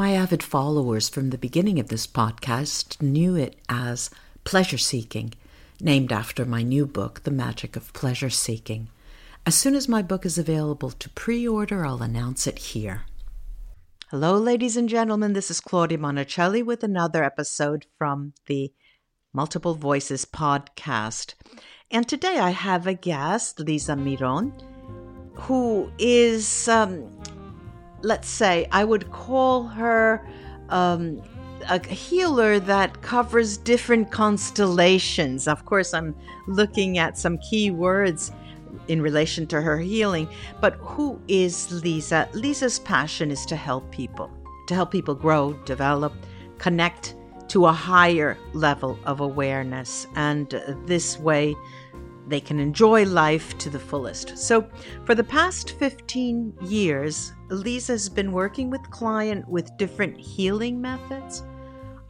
My 0.00 0.12
avid 0.12 0.42
followers 0.42 1.10
from 1.10 1.28
the 1.28 1.36
beginning 1.36 1.78
of 1.78 1.88
this 1.88 2.06
podcast 2.06 3.02
knew 3.02 3.36
it 3.36 3.56
as 3.68 4.08
pleasure 4.44 4.78
seeking, 4.78 5.34
named 5.78 6.10
after 6.10 6.46
my 6.46 6.62
new 6.62 6.86
book, 6.86 7.24
The 7.24 7.30
Magic 7.30 7.76
of 7.76 7.92
Pleasure 7.92 8.30
Seeking. 8.30 8.88
As 9.44 9.54
soon 9.56 9.74
as 9.74 9.90
my 9.90 10.00
book 10.00 10.24
is 10.24 10.38
available 10.38 10.90
to 10.90 11.10
pre 11.10 11.46
order, 11.46 11.84
I'll 11.84 12.00
announce 12.00 12.46
it 12.46 12.58
here. 12.72 13.02
Hello, 14.10 14.38
ladies 14.38 14.74
and 14.74 14.88
gentlemen. 14.88 15.34
This 15.34 15.50
is 15.50 15.60
Claudia 15.60 15.98
Monacelli 15.98 16.64
with 16.64 16.82
another 16.82 17.22
episode 17.22 17.84
from 17.98 18.32
the 18.46 18.72
Multiple 19.34 19.74
Voices 19.74 20.24
podcast. 20.24 21.34
And 21.90 22.08
today 22.08 22.38
I 22.38 22.52
have 22.52 22.86
a 22.86 22.94
guest, 22.94 23.60
Liza 23.60 23.96
Miron, 23.96 24.54
who 25.34 25.92
is, 25.98 26.68
um, 26.68 27.06
let's 28.02 28.28
say, 28.28 28.68
I 28.72 28.84
would 28.84 29.10
call 29.10 29.64
her 29.64 30.26
um, 30.68 31.22
a 31.68 31.78
healer 31.86 32.58
that 32.60 33.02
covers 33.02 33.56
different 33.56 34.10
constellations. 34.10 35.46
Of 35.46 35.64
course, 35.64 35.92
I'm 35.92 36.14
looking 36.46 36.98
at 36.98 37.18
some 37.18 37.38
key 37.38 37.70
words 37.70 38.32
in 38.88 39.02
relation 39.02 39.46
to 39.48 39.60
her 39.60 39.78
healing. 39.78 40.28
But 40.60 40.74
who 40.74 41.20
is 41.28 41.70
Liza? 41.82 42.28
Liza's 42.32 42.78
passion 42.78 43.30
is 43.30 43.44
to 43.46 43.56
help 43.56 43.90
people, 43.90 44.30
to 44.68 44.74
help 44.74 44.90
people 44.90 45.14
grow, 45.14 45.52
develop, 45.64 46.12
connect 46.58 47.14
to 47.48 47.66
a 47.66 47.72
higher 47.72 48.38
level 48.52 48.98
of 49.04 49.20
awareness. 49.20 50.06
And 50.14 50.48
this 50.86 51.18
way, 51.18 51.56
they 52.30 52.40
can 52.40 52.58
enjoy 52.58 53.04
life 53.04 53.58
to 53.58 53.68
the 53.68 53.78
fullest. 53.78 54.38
So, 54.38 54.66
for 55.04 55.14
the 55.14 55.24
past 55.24 55.72
15 55.72 56.54
years, 56.62 57.32
Liza 57.48 57.92
has 57.92 58.08
been 58.08 58.32
working 58.32 58.70
with 58.70 58.90
client 58.90 59.48
with 59.48 59.76
different 59.76 60.16
healing 60.16 60.80
methods 60.80 61.42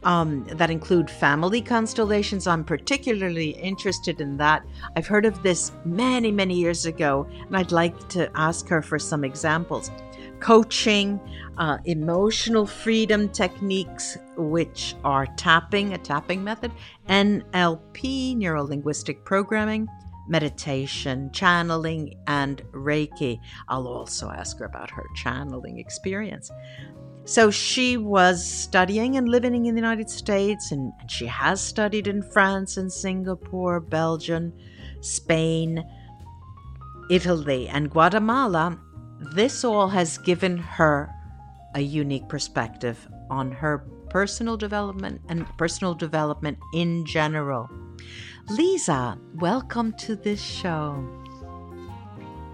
um, 0.03 0.45
that 0.45 0.69
include 0.69 1.09
family 1.09 1.61
constellations. 1.61 2.47
I'm 2.47 2.63
particularly 2.63 3.51
interested 3.51 4.21
in 4.21 4.37
that. 4.37 4.65
I've 4.95 5.07
heard 5.07 5.25
of 5.25 5.41
this 5.43 5.71
many, 5.85 6.31
many 6.31 6.55
years 6.55 6.85
ago, 6.85 7.27
and 7.47 7.55
I'd 7.55 7.71
like 7.71 8.09
to 8.09 8.31
ask 8.35 8.67
her 8.69 8.81
for 8.81 8.97
some 8.99 9.23
examples. 9.23 9.91
Coaching, 10.39 11.19
uh, 11.57 11.77
emotional 11.85 12.65
freedom 12.65 13.29
techniques, 13.29 14.17
which 14.37 14.95
are 15.03 15.27
tapping, 15.37 15.93
a 15.93 15.99
tapping 15.99 16.43
method, 16.43 16.71
NLP, 17.07 18.35
neuro 18.37 18.63
linguistic 18.63 19.23
programming, 19.23 19.87
meditation, 20.27 21.31
channeling, 21.31 22.15
and 22.27 22.61
Reiki. 22.71 23.39
I'll 23.67 23.87
also 23.87 24.29
ask 24.29 24.59
her 24.59 24.65
about 24.65 24.89
her 24.91 25.05
channeling 25.15 25.79
experience. 25.79 26.51
So 27.25 27.51
she 27.51 27.97
was 27.97 28.45
studying 28.45 29.17
and 29.17 29.29
living 29.29 29.65
in 29.65 29.75
the 29.75 29.81
United 29.81 30.09
States, 30.09 30.71
and, 30.71 30.91
and 30.99 31.09
she 31.09 31.27
has 31.27 31.61
studied 31.61 32.07
in 32.07 32.23
France 32.23 32.77
and 32.77 32.91
Singapore, 32.91 33.79
Belgium, 33.79 34.53
Spain, 35.01 35.83
Italy, 37.09 37.67
and 37.67 37.91
Guatemala. 37.91 38.79
This 39.35 39.63
all 39.63 39.87
has 39.89 40.17
given 40.17 40.57
her 40.57 41.13
a 41.75 41.81
unique 41.81 42.27
perspective 42.27 43.07
on 43.29 43.51
her 43.51 43.85
personal 44.09 44.57
development 44.57 45.21
and 45.29 45.45
personal 45.57 45.93
development 45.93 46.57
in 46.73 47.05
general. 47.05 47.69
Liza, 48.49 49.17
welcome 49.35 49.93
to 49.93 50.15
this 50.15 50.41
show. 50.41 51.07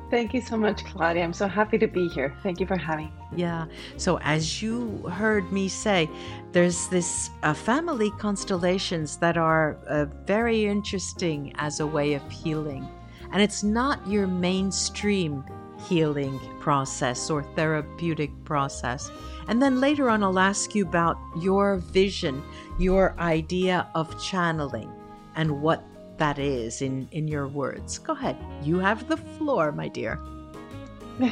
Thank 0.10 0.34
you 0.34 0.42
so 0.42 0.56
much, 0.56 0.86
Claudia. 0.86 1.24
I'm 1.24 1.34
so 1.34 1.48
happy 1.48 1.78
to 1.80 1.88
be 1.88 2.08
here. 2.10 2.36
Thank 2.44 2.60
you 2.60 2.66
for 2.66 2.78
having 2.78 3.06
me. 3.06 3.12
Yeah. 3.36 3.66
So, 3.98 4.20
as 4.20 4.62
you 4.62 5.00
heard 5.10 5.52
me 5.52 5.68
say, 5.68 6.10
there's 6.54 6.88
this 6.88 7.30
uh, 7.44 7.54
family 7.54 8.12
constellations 8.12 9.18
that 9.18 9.38
are 9.38 9.78
uh, 9.88 10.06
very 10.26 10.66
interesting 10.66 11.54
as 11.58 11.80
a 11.80 11.88
way 11.88 12.14
of 12.14 12.32
healing. 12.32 12.88
And 13.32 13.42
it's 13.42 13.64
not 13.64 14.06
your 14.08 14.28
mainstream 14.28 15.44
healing 15.88 16.40
process 16.62 17.30
or 17.30 17.44
therapeutic 17.44 18.32
process. 18.46 19.12
And 19.48 19.62
then 19.62 19.82
later 19.82 20.10
on, 20.10 20.24
I'll 20.24 20.40
ask 20.40 20.74
you 20.74 20.86
about 20.86 21.18
your 21.40 21.78
vision, 21.78 22.44
your 22.80 23.14
idea 23.20 23.90
of 23.94 24.22
channeling, 24.22 24.92
and 25.38 25.62
what 25.62 25.84
that 26.18 26.40
is 26.40 26.82
in, 26.82 27.08
in 27.12 27.28
your 27.28 27.48
words. 27.48 28.00
Go 28.00 28.14
ahead. 28.14 28.36
You 28.64 28.80
have 28.80 29.08
the 29.08 29.18
floor, 29.18 29.72
my 29.72 29.88
dear. 29.88 30.20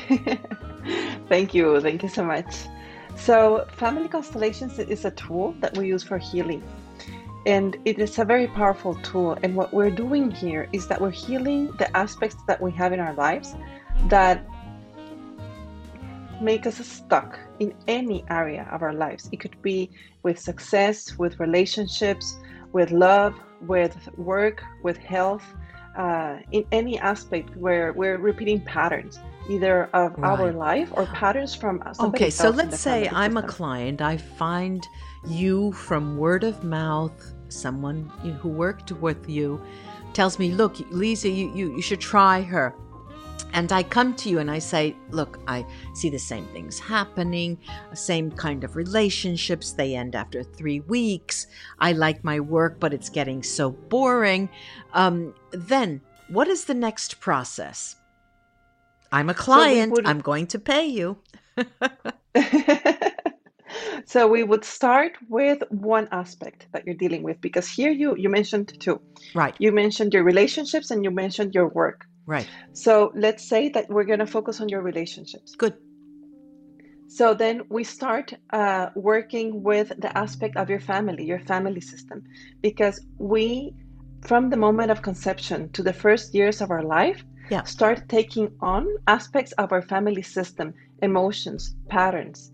Thank 1.28 1.54
you. 1.54 1.82
Thank 1.82 2.04
you 2.04 2.10
so 2.10 2.24
much. 2.24 2.56
So, 3.18 3.66
Family 3.76 4.08
Constellations 4.08 4.78
is 4.78 5.06
a 5.06 5.12
tool 5.12 5.56
that 5.60 5.78
we 5.78 5.88
use 5.88 6.04
for 6.04 6.18
healing. 6.18 6.64
And 7.46 7.78
it 7.86 8.00
is 8.00 8.18
a 8.20 8.26
very 8.26 8.48
powerful 8.48 8.96
tool. 9.02 9.38
And 9.44 9.56
what 9.56 9.74
we're 9.74 9.92
doing 9.92 10.32
here 10.32 10.68
is 10.72 10.88
that 10.88 11.02
we're 11.02 11.12
healing 11.12 11.72
the 11.78 11.96
aspects 11.98 12.38
that 12.48 12.62
we 12.62 12.72
have 12.72 12.94
in 12.94 13.00
our 13.00 13.14
lives 13.14 13.56
that 14.10 14.46
make 16.42 16.68
us 16.68 16.76
stuck 16.86 17.40
in 17.60 17.74
any 17.88 18.26
area 18.30 18.68
of 18.72 18.82
our 18.82 18.94
lives. 18.94 19.30
It 19.32 19.40
could 19.40 19.60
be 19.62 19.90
with 20.24 20.40
success, 20.40 21.18
with 21.18 21.40
relationships, 21.40 22.38
with 22.74 22.92
love, 22.92 23.34
with 23.62 24.10
work, 24.18 24.64
with 24.84 24.98
health, 24.98 25.44
uh, 25.98 26.38
in 26.52 26.66
any 26.72 27.00
aspect 27.00 27.56
where 27.56 27.94
we're 27.94 28.18
repeating 28.18 28.62
patterns, 28.62 29.20
either 29.50 29.90
of 29.94 30.14
right. 30.18 30.40
our 30.40 30.52
life 30.52 30.90
or 30.94 31.06
patterns 31.08 31.56
from 31.56 31.82
us. 31.86 32.00
Okay, 32.00 32.30
so 32.30 32.50
let's 32.50 32.80
say 32.80 33.08
I'm 33.10 33.34
system. 33.34 33.38
a 33.38 33.48
client. 33.48 34.02
I 34.02 34.18
find 34.18 34.86
you 35.26 35.72
from 35.72 36.18
word 36.18 36.44
of 36.44 36.64
mouth, 36.64 37.34
someone 37.50 38.10
who 38.42 38.50
worked 38.50 38.92
with 38.92 39.30
you 39.30 39.62
tells 40.14 40.40
me, 40.40 40.52
look, 40.52 40.80
Liza, 40.92 41.30
you, 41.30 41.54
you, 41.54 41.76
you 41.76 41.82
should 41.82 42.02
try 42.02 42.42
her. 42.42 42.74
And 43.54 43.72
I 43.72 43.84
come 43.84 44.16
to 44.16 44.30
you 44.30 44.40
and 44.40 44.52
I 44.52 44.60
say, 44.60 44.96
Look, 45.12 45.40
I 45.48 45.66
see 45.94 46.10
the 46.10 46.20
same 46.20 46.46
things 46.48 46.80
happening, 46.80 47.58
same 47.94 48.32
kind 48.32 48.64
of 48.64 48.76
relationships. 48.76 49.72
They 49.72 49.96
end 49.96 50.16
after 50.16 50.44
three 50.44 50.82
weeks. 50.82 51.48
I 51.80 51.94
like 51.94 52.24
my 52.24 52.40
work, 52.40 52.80
but 52.80 52.94
it's 52.94 53.10
getting 53.10 53.44
so 53.44 53.72
boring. 53.72 54.50
Um, 54.94 55.34
then, 55.52 56.02
what 56.28 56.48
is 56.48 56.66
the 56.66 56.74
next 56.74 57.20
process? 57.20 57.96
I'm 59.12 59.30
a 59.30 59.34
client. 59.34 59.92
So 59.92 59.96
would... 59.96 60.08
I'm 60.08 60.20
going 60.20 60.48
to 60.48 60.60
pay 60.60 60.86
you. 60.86 61.18
so 64.06 64.28
we 64.28 64.44
would 64.44 64.66
start 64.66 65.14
with 65.30 65.64
one 65.70 66.08
aspect 66.12 66.68
that 66.74 66.86
you're 66.86 66.96
dealing 66.96 67.24
with 67.24 67.40
because 67.42 67.68
here 67.68 67.92
you 67.92 68.16
you 68.18 68.30
mentioned 68.30 68.74
two 68.80 69.00
right 69.34 69.56
you 69.60 69.72
mentioned 69.72 70.14
your 70.14 70.24
relationships 70.24 70.92
and 70.92 71.04
you 71.04 71.12
mentioned 71.12 71.56
your 71.56 71.70
work 71.70 72.06
Right. 72.26 72.48
So 72.74 73.12
let's 73.16 73.48
say 73.48 73.70
that 73.70 73.90
we're 73.90 74.04
going 74.06 74.20
to 74.20 74.28
focus 74.28 74.60
on 74.62 74.70
your 74.70 74.82
relationships. 74.82 75.56
Good. 75.56 75.76
So 77.08 77.34
then 77.34 77.62
we 77.70 77.84
start 77.84 78.34
uh, 78.52 78.90
working 78.96 79.62
with 79.64 79.90
the 80.00 80.16
aspect 80.18 80.58
of 80.58 80.70
your 80.70 80.80
family, 80.80 81.24
your 81.24 81.40
family 81.40 81.82
system, 81.82 82.24
because 82.62 83.00
we, 83.20 83.76
from 84.22 84.50
the 84.50 84.58
moment 84.58 84.92
of 84.92 85.02
conception 85.02 85.70
to 85.74 85.84
the 85.84 85.94
first 85.94 86.34
years 86.34 86.62
of 86.62 86.72
our 86.72 86.84
life, 86.84 87.24
yeah. 87.52 87.64
start 87.64 88.10
taking 88.10 88.52
on 88.60 88.88
aspects 89.08 89.52
of 89.54 89.72
our 89.72 89.84
family 89.84 90.24
system, 90.24 90.74
emotions, 91.02 91.76
patterns. 91.90 92.52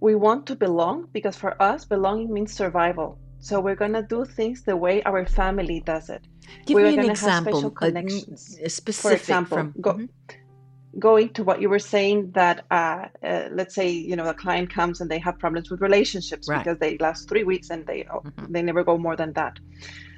We 0.00 0.14
want 0.14 0.46
to 0.46 0.56
belong 0.56 1.08
because 1.12 1.36
for 1.36 1.60
us, 1.62 1.84
belonging 1.84 2.32
means 2.32 2.54
survival. 2.54 3.19
So 3.40 3.58
we're 3.60 3.76
going 3.76 3.94
to 3.94 4.02
do 4.02 4.24
things 4.24 4.62
the 4.62 4.76
way 4.76 5.02
our 5.04 5.26
family 5.26 5.80
does 5.80 6.10
it. 6.10 6.22
Give 6.66 6.74
we're 6.76 6.92
me 6.92 6.98
an 6.98 7.10
example, 7.10 7.70
connections. 7.70 8.58
A, 8.62 8.68
specific 8.68 9.10
For 9.10 9.22
example, 9.22 9.56
from, 9.56 9.74
go, 9.80 9.92
mm-hmm. 9.94 10.98
going 10.98 11.30
to 11.30 11.44
what 11.44 11.60
you 11.60 11.70
were 11.70 11.78
saying 11.78 12.32
that 12.32 12.64
uh, 12.70 13.06
uh, 13.24 13.48
let's 13.50 13.74
say 13.74 13.88
you 13.88 14.14
know 14.14 14.26
a 14.26 14.34
client 14.34 14.68
comes 14.72 15.00
and 15.00 15.10
they 15.10 15.18
have 15.18 15.38
problems 15.38 15.70
with 15.70 15.80
relationships 15.80 16.48
right. 16.48 16.58
because 16.58 16.78
they 16.78 16.98
last 16.98 17.28
three 17.28 17.44
weeks 17.44 17.70
and 17.70 17.86
they 17.86 18.02
mm-hmm. 18.02 18.52
they 18.52 18.62
never 18.62 18.84
go 18.84 18.98
more 18.98 19.16
than 19.16 19.32
that. 19.32 19.58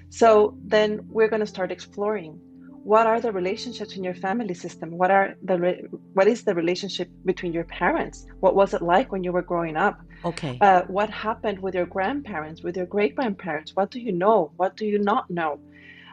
So 0.09 0.57
then 0.65 1.01
we're 1.09 1.29
going 1.29 1.41
to 1.41 1.47
start 1.47 1.71
exploring 1.71 2.41
what 2.85 3.07
are 3.07 3.21
the 3.21 3.31
relationships 3.31 3.97
in 3.97 4.03
your 4.03 4.15
family 4.15 4.55
system? 4.55 4.99
What 4.99 5.11
are 5.11 5.35
the 5.43 5.59
re- 5.59 5.85
what 6.15 6.27
is 6.27 6.43
the 6.43 6.55
relationship 6.55 7.09
between 7.25 7.53
your 7.53 7.65
parents? 7.65 8.27
What 8.41 8.57
was 8.57 8.75
it 8.75 8.83
like 8.83 9.13
when 9.13 9.23
you 9.23 9.33
were 9.33 9.43
growing 9.43 9.77
up? 9.77 10.01
Okay. 10.25 10.59
Uh, 10.61 10.83
what 10.89 11.09
happened 11.11 11.61
with 11.61 11.75
your 11.75 11.87
grandparents 11.87 12.63
with 12.63 12.77
your 12.77 12.87
great 12.87 13.15
grandparents 13.15 13.73
what 13.75 13.91
do 13.91 14.01
you 14.01 14.13
know? 14.13 14.53
What 14.57 14.77
do 14.77 14.85
you 14.87 14.99
not 14.99 15.31
know? 15.31 15.61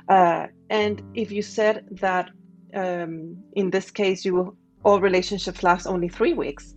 Uh, 0.08 0.48
and 0.70 1.02
if 1.16 1.32
you 1.32 1.42
said 1.42 1.86
that 1.92 2.30
um, 2.74 3.44
in 3.54 3.70
this 3.72 3.90
case 3.90 4.24
you 4.24 4.56
all 4.84 5.02
relationships 5.02 5.64
last 5.64 5.86
only 5.88 6.08
three 6.08 6.34
weeks 6.34 6.74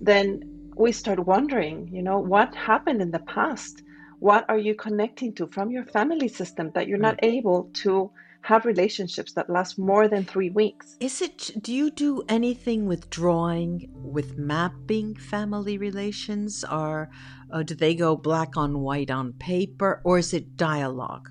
then 0.00 0.40
we 0.76 0.92
start 0.92 1.18
wondering 1.20 1.88
you 1.92 2.02
know 2.02 2.18
what 2.18 2.54
happened 2.54 3.00
in 3.00 3.10
the 3.12 3.20
past? 3.20 3.82
What 4.18 4.44
are 4.48 4.58
you 4.58 4.74
connecting 4.74 5.34
to 5.34 5.46
from 5.46 5.70
your 5.70 5.84
family 5.84 6.28
system 6.28 6.72
that 6.74 6.88
you're 6.88 7.06
not 7.08 7.18
able 7.22 7.70
to 7.84 8.10
have 8.46 8.64
relationships 8.64 9.32
that 9.32 9.50
last 9.50 9.76
more 9.76 10.06
than 10.06 10.24
three 10.24 10.50
weeks. 10.50 10.96
Is 11.00 11.20
it, 11.20 11.50
do 11.60 11.72
you 11.74 11.90
do 11.90 12.22
anything 12.28 12.86
with 12.86 13.10
drawing, 13.10 13.90
with 13.92 14.38
mapping 14.38 15.16
family 15.16 15.78
relations, 15.78 16.64
or, 16.70 17.10
or 17.52 17.64
do 17.64 17.74
they 17.74 17.96
go 17.96 18.14
black 18.14 18.56
on 18.56 18.78
white 18.78 19.10
on 19.10 19.32
paper, 19.32 20.00
or 20.04 20.18
is 20.18 20.32
it 20.32 20.56
dialogue? 20.56 21.28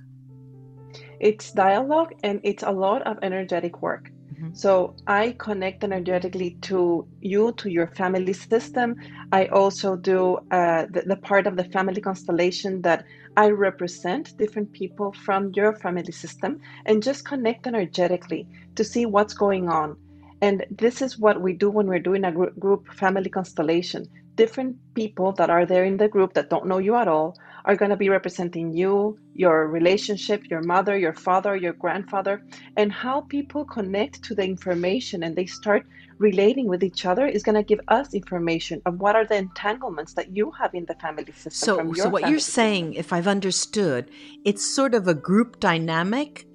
It's 1.21 1.53
dialogue 1.53 2.11
and 2.21 2.41
it's 2.43 2.63
a 2.63 2.71
lot 2.71 3.01
of 3.03 3.17
energetic 3.21 3.81
work. 3.81 4.11
Mm-hmm. 4.33 4.53
So 4.53 4.97
I 5.07 5.35
connect 5.37 5.85
energetically 5.85 6.57
to 6.63 7.07
you, 7.21 7.53
to 7.53 7.69
your 7.69 7.87
family 7.87 8.33
system. 8.33 8.95
I 9.31 9.45
also 9.45 9.95
do 9.95 10.39
uh, 10.51 10.87
the, 10.91 11.03
the 11.05 11.15
part 11.15 11.47
of 11.47 11.55
the 11.55 11.63
family 11.75 12.01
constellation 12.01 12.81
that 12.81 13.05
I 13.37 13.49
represent 13.49 14.33
different 14.37 14.71
people 14.73 15.13
from 15.25 15.51
your 15.55 15.73
family 15.75 16.11
system 16.11 16.59
and 16.85 17.03
just 17.03 17.25
connect 17.25 17.67
energetically 17.67 18.47
to 18.75 18.83
see 18.83 19.05
what's 19.05 19.33
going 19.33 19.69
on. 19.69 19.97
And 20.41 20.65
this 20.69 21.01
is 21.01 21.19
what 21.19 21.41
we 21.41 21.53
do 21.53 21.69
when 21.69 21.87
we're 21.87 21.99
doing 21.99 22.25
a 22.25 22.31
group 22.31 22.87
family 22.93 23.29
constellation. 23.29 24.05
Different 24.35 24.77
people 24.95 25.33
that 25.33 25.49
are 25.49 25.65
there 25.65 25.85
in 25.85 25.97
the 25.97 26.09
group 26.09 26.33
that 26.33 26.49
don't 26.49 26.67
know 26.67 26.77
you 26.77 26.95
at 26.95 27.07
all 27.07 27.35
are 27.65 27.75
going 27.75 27.89
to 27.89 27.97
be 27.97 28.09
representing 28.09 28.71
you, 28.71 29.17
your 29.33 29.67
relationship, 29.67 30.43
your 30.49 30.61
mother, 30.61 30.95
your 30.97 31.13
father, 31.13 31.55
your 31.55 31.73
grandfather, 31.73 32.43
and 32.77 32.91
how 32.91 33.21
people 33.21 33.65
connect 33.65 34.23
to 34.23 34.35
the 34.35 34.43
information 34.43 35.23
and 35.23 35.35
they 35.35 35.47
start 35.47 35.85
relating 36.19 36.67
with 36.67 36.83
each 36.83 37.05
other 37.05 37.25
is 37.25 37.43
going 37.43 37.55
to 37.55 37.63
give 37.63 37.79
us 37.87 38.13
information 38.13 38.81
of 38.85 38.99
what 38.99 39.15
are 39.15 39.25
the 39.25 39.35
entanglements 39.35 40.13
that 40.13 40.35
you 40.35 40.51
have 40.51 40.73
in 40.73 40.85
the 40.85 40.95
family 40.95 41.31
system. 41.33 41.51
So, 41.51 42.03
so 42.03 42.09
what 42.09 42.29
you're 42.29 42.39
system. 42.39 42.61
saying, 42.61 42.93
if 42.93 43.11
I've 43.11 43.27
understood, 43.27 44.09
it's 44.45 44.63
sort 44.63 44.93
of 44.93 45.07
a 45.07 45.13
group 45.13 45.59
dynamic. 45.59 46.47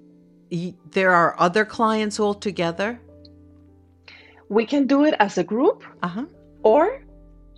There 0.93 1.11
are 1.11 1.35
other 1.39 1.65
clients 1.65 2.19
all 2.21 2.35
together. 2.35 3.01
We 4.49 4.65
can 4.65 4.87
do 4.87 5.05
it 5.05 5.15
as 5.19 5.39
a 5.39 5.45
group 5.45 5.85
uh-huh. 6.03 6.27
or 6.62 7.03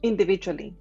individually. 0.02 0.74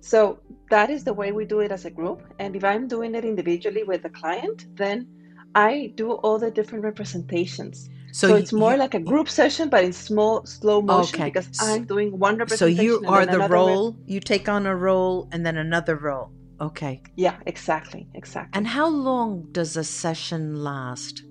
So 0.00 0.40
that 0.70 0.90
is 0.90 1.04
the 1.04 1.12
way 1.12 1.32
we 1.32 1.44
do 1.44 1.60
it 1.60 1.72
as 1.72 1.84
a 1.84 1.90
group. 1.90 2.22
And 2.38 2.54
if 2.56 2.64
I'm 2.64 2.86
doing 2.88 3.14
it 3.14 3.24
individually 3.24 3.82
with 3.82 4.02
the 4.02 4.10
client, 4.10 4.66
then 4.76 5.08
I 5.54 5.92
do 5.94 6.12
all 6.12 6.38
the 6.38 6.50
different 6.50 6.84
representations. 6.84 7.88
So, 8.12 8.28
so 8.28 8.34
it's 8.36 8.52
more 8.52 8.72
you, 8.72 8.78
like 8.78 8.94
a 8.94 9.00
group 9.00 9.28
session, 9.28 9.68
but 9.68 9.84
in 9.84 9.92
small, 9.92 10.46
slow 10.46 10.80
motion 10.80 11.20
okay. 11.20 11.30
because 11.30 11.48
I'm 11.60 11.84
doing 11.84 12.18
one 12.18 12.38
representation. 12.38 12.76
So 12.76 12.82
you 12.82 13.04
are 13.06 13.26
the 13.26 13.40
role, 13.48 13.92
rep- 13.92 14.00
you 14.06 14.20
take 14.20 14.48
on 14.48 14.66
a 14.66 14.74
role 14.74 15.28
and 15.32 15.44
then 15.44 15.58
another 15.58 15.96
role. 15.96 16.30
Okay. 16.60 17.02
Yeah, 17.16 17.36
exactly. 17.44 18.08
Exactly. 18.14 18.56
And 18.56 18.66
how 18.66 18.88
long 18.88 19.48
does 19.52 19.76
a 19.76 19.84
session 19.84 20.62
last 20.62 21.24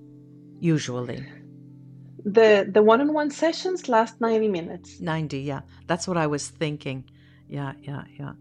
usually? 0.60 1.26
The 2.24 2.68
the 2.70 2.82
one-on-one 2.82 3.30
sessions 3.30 3.88
last 3.88 4.20
90 4.20 4.48
minutes. 4.48 5.00
90, 5.00 5.40
yeah. 5.40 5.60
That's 5.86 6.06
what 6.06 6.16
I 6.16 6.26
was 6.26 6.48
thinking. 6.48 7.04
Yeah, 7.48 7.72
yeah, 7.80 8.04
yeah. 8.18 8.32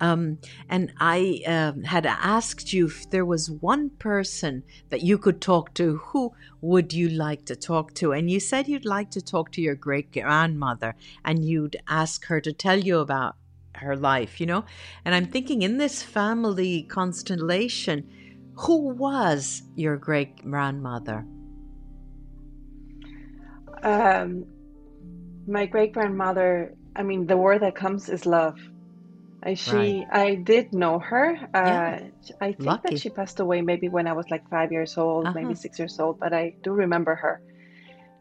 Um, 0.00 0.38
and 0.68 0.92
I 0.98 1.42
uh, 1.46 1.72
had 1.84 2.06
asked 2.06 2.72
you 2.72 2.86
if 2.86 3.08
there 3.10 3.24
was 3.24 3.50
one 3.50 3.90
person 3.90 4.64
that 4.90 5.02
you 5.02 5.16
could 5.16 5.40
talk 5.40 5.74
to. 5.74 5.98
Who 5.98 6.32
would 6.60 6.92
you 6.92 7.08
like 7.08 7.44
to 7.46 7.56
talk 7.56 7.94
to? 7.94 8.12
And 8.12 8.28
you 8.30 8.40
said 8.40 8.66
you'd 8.66 8.84
like 8.84 9.10
to 9.12 9.22
talk 9.22 9.52
to 9.52 9.60
your 9.60 9.76
great 9.76 10.12
grandmother, 10.12 10.96
and 11.24 11.44
you'd 11.44 11.76
ask 11.88 12.26
her 12.26 12.40
to 12.40 12.52
tell 12.52 12.80
you 12.80 12.98
about 12.98 13.36
her 13.76 13.96
life. 13.96 14.40
You 14.40 14.46
know, 14.46 14.64
and 15.04 15.14
I'm 15.14 15.26
thinking 15.26 15.62
in 15.62 15.78
this 15.78 16.02
family 16.02 16.82
constellation, 16.82 18.08
who 18.56 18.88
was 18.88 19.62
your 19.76 19.96
great 19.96 20.42
grandmother? 20.42 21.24
Um, 23.82 24.46
my 25.46 25.66
great 25.66 25.92
grandmother. 25.92 26.74
I 26.94 27.02
mean, 27.02 27.26
the 27.26 27.36
word 27.36 27.62
that 27.62 27.74
comes 27.74 28.08
is 28.08 28.26
love 28.26 28.58
I, 29.42 29.54
she, 29.54 29.72
right. 29.72 30.06
I 30.12 30.34
did 30.36 30.72
know 30.72 31.00
her. 31.00 31.34
Uh, 31.52 31.58
yeah. 31.62 32.00
I 32.40 32.52
think 32.52 32.64
Lucky. 32.64 32.94
that 32.94 33.00
she 33.00 33.10
passed 33.10 33.40
away 33.40 33.60
maybe 33.60 33.88
when 33.88 34.06
I 34.06 34.12
was 34.12 34.30
like 34.30 34.48
five 34.48 34.70
years 34.70 34.96
old, 34.96 35.26
uh-huh. 35.26 35.34
maybe 35.34 35.54
six 35.54 35.78
years 35.78 35.98
old, 35.98 36.20
but 36.20 36.32
I 36.32 36.54
do 36.62 36.70
remember 36.72 37.14
her. 37.16 37.42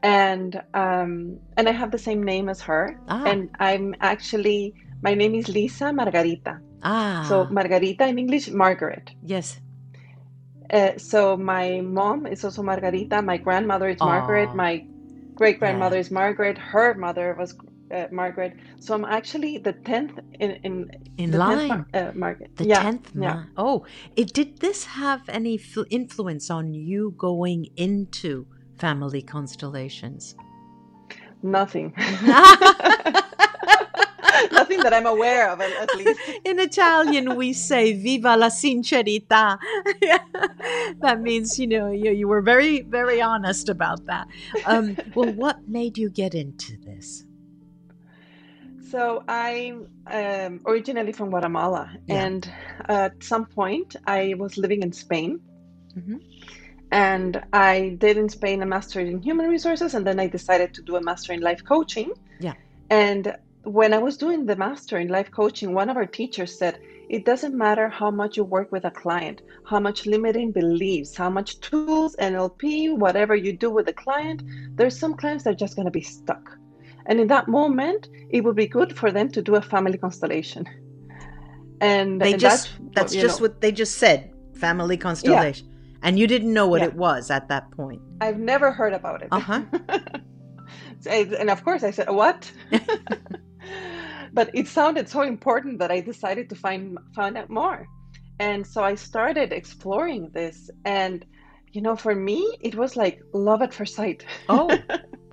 And 0.02 0.60
um, 0.74 1.40
and 1.58 1.70
I 1.70 1.74
have 1.74 1.92
the 1.92 2.00
same 2.00 2.24
name 2.24 2.50
as 2.50 2.62
her. 2.62 3.00
Ah. 3.08 3.24
And 3.24 3.50
I'm 3.60 3.94
actually 4.02 4.74
my 5.04 5.14
name 5.14 5.36
is 5.36 5.48
Liza 5.48 5.94
Margarita. 5.94 6.60
Ah. 6.82 7.26
So 7.30 7.46
Margarita 7.46 8.08
in 8.08 8.18
English, 8.18 8.50
Margaret. 8.50 9.12
Yes. 9.24 9.60
Uh, 10.74 10.98
so 10.98 11.38
my 11.38 11.82
mom 11.82 12.26
is 12.26 12.44
also 12.44 12.64
Margarita. 12.64 13.22
My 13.22 13.38
grandmother 13.38 13.90
is 13.90 14.00
Margaret. 14.00 14.56
My 14.56 14.86
great 15.36 15.60
grandmother 15.60 15.98
yeah. 15.98 16.02
is 16.02 16.10
Margaret. 16.10 16.58
Her 16.58 16.96
mother 16.96 17.36
was 17.38 17.54
uh, 17.92 18.08
Margaret. 18.12 18.54
So 18.80 18.94
I'm 18.94 19.06
actually 19.06 19.58
the 19.58 19.74
tenth 19.74 20.20
in 20.40 20.52
in, 20.64 20.92
in 21.18 21.32
line. 21.32 21.70
10th, 21.70 22.10
uh, 22.10 22.12
Margaret. 22.16 22.56
The 22.58 22.66
tenth. 22.66 23.12
Yeah, 23.16 23.22
yeah. 23.22 23.44
Oh, 23.58 23.86
it 24.16 24.34
did 24.34 24.60
this 24.60 24.86
have 24.86 25.22
any 25.30 25.56
f- 25.56 25.86
influence 25.90 26.50
on 26.50 26.74
you 26.74 27.14
going 27.18 27.68
into 27.76 28.48
family 28.78 29.22
constellations? 29.22 30.36
Nothing. 31.44 31.94
Nothing 34.52 34.80
that 34.82 34.94
I'm 34.94 35.06
aware 35.06 35.50
of, 35.50 35.62
at 35.62 35.96
least. 35.96 36.20
In 36.46 36.60
Italian, 36.60 37.36
we 37.36 37.54
say 37.54 37.94
"Viva 37.94 38.36
la 38.36 38.50
sincerità." 38.50 39.58
that 41.02 41.22
means, 41.22 41.60
you 41.60 41.68
know, 41.68 41.92
you, 41.92 42.12
you 42.12 42.28
were 42.28 42.42
very, 42.42 42.82
very 42.82 43.22
honest 43.22 43.70
about 43.70 44.06
that. 44.06 44.28
Um, 44.66 44.98
well, 45.14 45.32
what 45.34 45.68
made 45.68 45.98
you 45.98 46.10
get 46.10 46.34
into 46.34 46.78
this? 46.78 47.26
So 48.92 49.24
I'm 49.26 49.88
um, 50.08 50.60
originally 50.66 51.14
from 51.14 51.30
Guatemala, 51.30 51.90
yeah. 52.08 52.26
and 52.26 52.54
at 52.90 53.24
some 53.24 53.46
point 53.46 53.96
I 54.06 54.36
was 54.38 54.58
living 54.58 54.84
in 54.84 54.92
Spain. 54.92 55.40
Mm-hmm. 55.98 56.18
And 56.92 57.42
I 57.54 57.96
did 57.98 58.18
in 58.18 58.28
Spain 58.28 58.62
a 58.62 58.66
master 58.66 59.00
in 59.00 59.22
human 59.22 59.48
resources, 59.48 59.94
and 59.94 60.06
then 60.06 60.20
I 60.20 60.28
decided 60.28 60.74
to 60.74 60.82
do 60.82 60.98
a 60.98 61.02
master 61.02 61.32
in 61.32 61.40
life 61.40 61.64
coaching. 61.64 62.12
Yeah. 62.42 62.56
And 62.90 63.34
when 63.64 63.94
I 63.94 64.00
was 64.00 64.18
doing 64.18 64.46
the 64.46 64.58
master 64.58 65.00
in 65.00 65.08
life 65.08 65.32
coaching, 65.32 65.74
one 65.74 65.90
of 65.90 65.96
our 65.96 66.06
teachers 66.06 66.58
said, 66.60 66.82
it 67.10 67.24
doesn't 67.24 67.56
matter 67.56 67.88
how 67.88 68.12
much 68.12 68.36
you 68.36 68.44
work 68.44 68.74
with 68.74 68.84
a 68.84 68.92
client, 68.92 69.42
how 69.66 69.80
much 69.80 70.06
limiting 70.06 70.52
beliefs, 70.52 71.16
how 71.16 71.30
much 71.30 71.62
tools, 71.62 72.16
NLP, 72.18 72.98
whatever 72.98 73.36
you 73.36 73.54
do 73.54 73.70
with 73.70 73.86
the 73.86 73.94
client, 73.94 74.44
there's 74.76 75.00
some 75.00 75.14
clients 75.14 75.46
that 75.46 75.52
are 75.52 75.64
just 75.66 75.78
going 75.78 75.86
to 75.86 75.92
be 75.92 76.02
stuck. 76.02 76.58
And 77.06 77.20
in 77.20 77.28
that 77.28 77.48
moment, 77.48 78.10
it 78.30 78.42
would 78.44 78.56
be 78.56 78.68
good 78.68 78.98
for 78.98 79.12
them 79.12 79.30
to 79.32 79.42
do 79.42 79.56
a 79.56 79.62
family 79.62 79.98
constellation. 79.98 80.66
And 81.82 82.22
they 82.22 82.34
just 82.34 82.70
that's, 82.94 83.12
that's 83.12 83.14
just 83.14 83.40
know. 83.40 83.46
what 83.46 83.62
they 83.62 83.72
just 83.72 83.98
said, 83.98 84.32
family 84.54 84.98
constellation. 84.98 85.68
Yeah. 85.68 85.78
And 86.04 86.20
you 86.20 86.28
didn't 86.28 86.54
know 86.54 86.68
what 86.68 86.82
yeah. 86.82 86.88
it 86.88 86.96
was 86.96 87.32
at 87.32 87.48
that 87.50 87.72
point. 87.72 88.02
I've 88.22 88.40
never 88.40 88.72
heard 88.72 88.94
about 88.94 89.24
it. 89.24 89.30
Uh-huh. 89.32 89.62
and 91.10 91.50
of 91.50 91.64
course 91.64 91.84
I 91.84 91.92
said, 91.92 92.10
"What?" 92.10 92.52
but 94.34 94.50
it 94.54 94.68
sounded 94.68 95.10
so 95.10 95.22
important 95.22 95.80
that 95.80 95.92
I 95.92 96.02
decided 96.02 96.50
to 96.50 96.56
find 96.56 96.98
find 97.16 97.38
out 97.38 97.50
more. 97.50 97.88
And 98.40 98.66
so 98.66 98.84
I 98.84 98.96
started 98.96 99.52
exploring 99.52 100.32
this 100.34 100.70
and 100.86 101.26
you 101.74 101.82
know, 101.82 101.96
for 101.96 102.14
me, 102.14 102.58
it 102.62 102.76
was 102.76 102.98
like 102.98 103.22
love 103.34 103.62
at 103.62 103.74
first 103.74 103.96
sight. 103.96 104.26
Oh, 104.50 104.70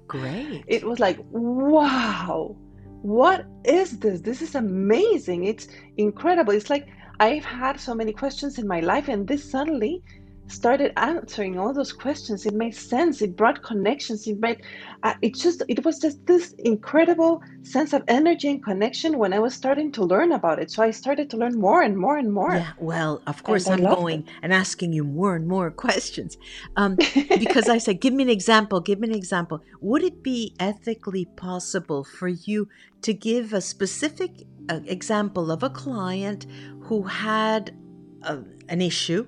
Great. 0.09 0.65
It 0.67 0.85
was 0.85 0.99
like, 0.99 1.19
wow, 1.31 2.57
what 3.03 3.47
is 3.65 3.99
this? 3.99 4.21
This 4.21 4.43
is 4.43 4.55
amazing. 4.55 5.45
It's 5.45 5.69
incredible. 5.99 6.53
It's 6.55 6.71
like 6.71 6.89
I've 7.21 7.45
had 7.45 7.79
so 7.79 7.95
many 7.95 8.13
questions 8.13 8.59
in 8.59 8.67
my 8.67 8.81
life, 8.81 9.09
and 9.09 9.29
this 9.29 9.49
suddenly 9.49 10.03
started 10.49 10.93
answering 10.97 11.59
all 11.59 11.73
those 11.73 11.93
questions. 11.93 12.47
It 12.47 12.55
made 12.55 12.75
sense. 12.75 13.23
It 13.23 13.37
brought 13.37 13.63
connections. 13.63 14.27
It 14.27 14.41
made 14.41 14.63
uh, 15.03 15.15
it 15.23 15.35
just 15.35 15.63
it 15.69 15.85
was 15.85 15.99
just 15.99 16.25
this 16.27 16.55
incredible 16.59 17.43
sense 17.63 17.93
of 17.93 18.03
energy 18.09 18.49
and 18.49 18.65
connection 18.65 19.19
when 19.19 19.33
i 19.33 19.39
was 19.39 19.55
starting 19.55 19.93
to 19.93 20.03
learn 20.03 20.33
about 20.33 20.59
it. 20.59 20.71
So 20.71 20.83
i 20.83 20.91
started 20.91 21.31
to 21.31 21.37
learn 21.37 21.59
more 21.59 21.83
and 21.83 21.97
more 21.97 22.17
and 22.17 22.33
more. 22.33 22.55
Yeah 22.55 22.73
well 22.79 23.23
of 23.27 23.43
course 23.43 23.67
and 23.67 23.87
i'm 23.87 23.95
going 23.95 24.21
it. 24.21 24.29
and 24.43 24.53
asking 24.53 24.93
you 24.93 25.05
more 25.05 25.37
and 25.37 25.47
more 25.47 25.71
questions. 25.87 26.37
Um, 26.77 26.97
because 27.45 27.69
i 27.69 27.79
said 27.79 28.01
give 28.01 28.15
me 28.15 28.23
an 28.23 28.31
example 28.31 28.81
give 28.81 28.99
me 28.99 29.09
an 29.09 29.15
example. 29.15 29.63
Would 29.81 30.03
it 30.03 30.23
be 30.23 30.55
ethically 30.59 31.27
possible 31.27 32.05
for 32.05 32.29
you 32.29 32.69
to 33.03 33.13
give 33.13 33.53
a 33.53 33.61
specific 33.61 34.47
uh, 34.69 34.81
example 34.87 35.51
of 35.51 35.63
a 35.63 35.71
client 35.71 36.47
who 36.83 37.03
had 37.03 37.77
uh, 38.23 38.39
an 38.69 38.81
issue 38.81 39.27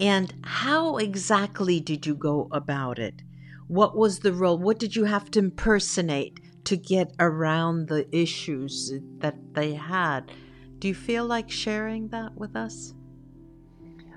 and 0.00 0.32
how 0.44 0.96
exactly 0.98 1.80
did 1.80 2.06
you 2.06 2.14
go 2.14 2.48
about 2.52 2.98
it? 2.98 3.22
What 3.66 3.96
was 3.96 4.20
the 4.20 4.32
role? 4.32 4.58
What 4.58 4.78
did 4.78 4.96
you 4.96 5.04
have 5.04 5.30
to 5.32 5.38
impersonate 5.38 6.40
to 6.64 6.76
get 6.76 7.12
around 7.18 7.88
the 7.88 8.06
issues 8.16 8.92
that 9.18 9.36
they 9.54 9.74
had? 9.74 10.30
Do 10.78 10.88
you 10.88 10.94
feel 10.94 11.26
like 11.26 11.50
sharing 11.50 12.08
that 12.08 12.34
with 12.36 12.54
us? 12.54 12.94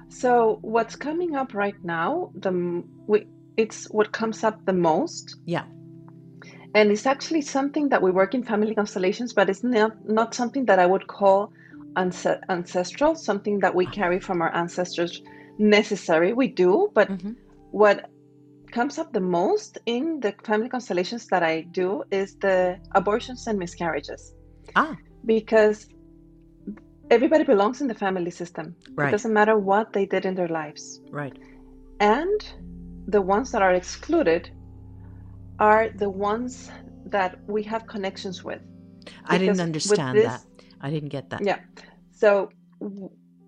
So, 0.10 0.60
what's 0.62 0.96
coming 0.96 1.36
up 1.36 1.54
right 1.54 1.76
now, 1.84 2.32
the 2.36 2.84
we 3.08 3.28
it's 3.58 3.86
what 3.90 4.12
comes 4.12 4.44
up 4.44 4.66
the 4.66 4.74
most. 4.74 5.36
Yeah. 5.46 5.64
And 6.74 6.92
it's 6.92 7.06
actually 7.06 7.42
something 7.42 7.90
that 7.90 8.02
we 8.02 8.12
work 8.12 8.34
in 8.34 8.44
family 8.44 8.74
constellations, 8.74 9.34
but 9.34 9.50
it's 9.50 9.64
not, 9.64 10.08
not 10.08 10.34
something 10.34 10.66
that 10.66 10.80
I 10.80 10.86
would 10.86 11.08
call 11.08 11.52
ancestral, 11.98 13.16
something 13.16 13.60
that 13.60 13.76
we 13.76 13.86
carry 13.88 14.22
from 14.22 14.42
our 14.42 14.56
ancestors 14.56 15.22
necessary. 15.62 16.34
We 16.34 16.48
do, 16.48 16.92
but 16.94 17.10
mm-hmm. 17.10 17.32
what 17.72 18.10
comes 18.72 18.98
up 18.98 19.14
the 19.14 19.22
most 19.22 19.78
in 19.86 20.20
the 20.20 20.34
family 20.44 20.70
constellations 20.70 21.28
that 21.28 21.44
I 21.44 21.62
do 21.62 22.04
is 22.12 22.36
the 22.36 22.80
abortions 22.94 23.48
and 23.48 23.60
miscarriages. 23.60 24.34
Ah. 24.76 24.96
Because 25.26 25.88
everybody 27.10 27.44
belongs 27.44 27.82
in 27.82 27.88
the 27.88 27.94
family 27.94 28.32
system. 28.32 28.76
Right. 28.96 29.10
It 29.10 29.12
doesn't 29.12 29.34
matter 29.34 29.58
what 29.58 29.94
they 29.94 30.06
did 30.06 30.26
in 30.26 30.36
their 30.36 30.48
lives. 30.48 31.02
Right. 31.12 31.38
And 32.00 32.42
the 33.08 33.22
ones 33.22 33.52
that 33.52 33.62
are 33.62 33.74
excluded 33.74 34.50
are 35.60 35.90
the 35.90 36.10
ones 36.10 36.72
that 37.06 37.38
we 37.48 37.62
have 37.64 37.86
connections 37.86 38.44
with. 38.44 38.62
I 39.26 39.38
didn't 39.38 39.60
understand 39.60 40.18
this, 40.18 40.26
that. 40.26 40.44
I 40.80 40.90
didn't 40.90 41.10
get 41.10 41.30
that. 41.30 41.44
Yeah. 41.44 41.60
So 42.12 42.50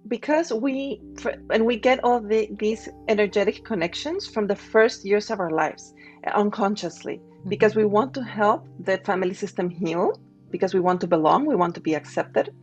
because 0.08 0.52
we 0.52 1.02
and 1.50 1.66
we 1.66 1.78
get 1.78 2.04
all 2.04 2.20
the, 2.20 2.50
these 2.60 2.90
energetic 3.08 3.64
connections 3.64 4.28
from 4.28 4.48
the 4.48 4.56
first 4.56 5.06
years 5.06 5.30
of 5.32 5.40
our 5.40 5.52
lives 5.52 5.94
unconsciously. 6.34 7.22
Mm-hmm. 7.44 7.50
because 7.50 7.76
we 7.76 7.84
want 7.84 8.14
to 8.14 8.24
help 8.24 8.66
the 8.80 8.98
family 9.00 9.34
system 9.34 9.70
heal 9.70 10.18
because 10.50 10.74
we 10.74 10.80
want 10.80 11.02
to 11.02 11.08
belong 11.08 11.46
we 11.46 11.56
want 11.56 11.76
to 11.76 11.82
be 11.82 11.94
accepted. 11.94 12.54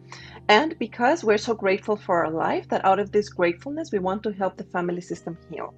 And 0.48 0.78
because 0.78 1.22
we're 1.22 1.36
so 1.36 1.54
grateful 1.54 1.96
for 1.96 2.24
our 2.24 2.30
life 2.30 2.66
that 2.68 2.84
out 2.84 2.98
of 2.98 3.12
this 3.12 3.28
gratefulness 3.28 3.92
we 3.92 3.98
want 3.98 4.22
to 4.22 4.32
help 4.32 4.56
the 4.56 4.64
family 4.64 5.02
system 5.02 5.36
heal. 5.50 5.74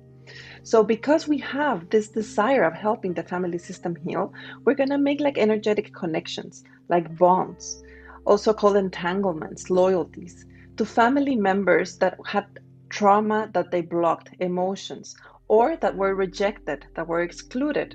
So 0.63 0.85
because 0.85 1.27
we 1.27 1.39
have 1.39 1.91
this 1.91 2.11
desire 2.11 2.63
of 2.63 2.75
helping 2.75 3.13
the 3.13 3.25
family 3.25 3.59
system 3.59 3.97
heal 3.97 4.33
we're 4.65 4.75
going 4.75 4.91
to 4.91 4.99
make 4.99 5.21
like 5.21 5.37
energetic 5.37 5.93
connections 5.93 6.63
like 6.89 7.17
bonds 7.19 7.83
also 8.25 8.53
called 8.55 8.77
entanglements 8.77 9.69
loyalties 9.69 10.47
to 10.83 10.87
family 10.87 11.37
members 11.37 11.97
that 11.99 12.19
had 12.27 12.47
trauma 12.89 13.49
that 13.55 13.71
they 13.71 13.83
blocked, 13.83 14.31
emotions, 14.41 15.15
or 15.47 15.77
that 15.77 15.95
were 15.97 16.15
rejected, 16.15 16.85
that 16.97 17.07
were 17.07 17.23
excluded, 17.23 17.89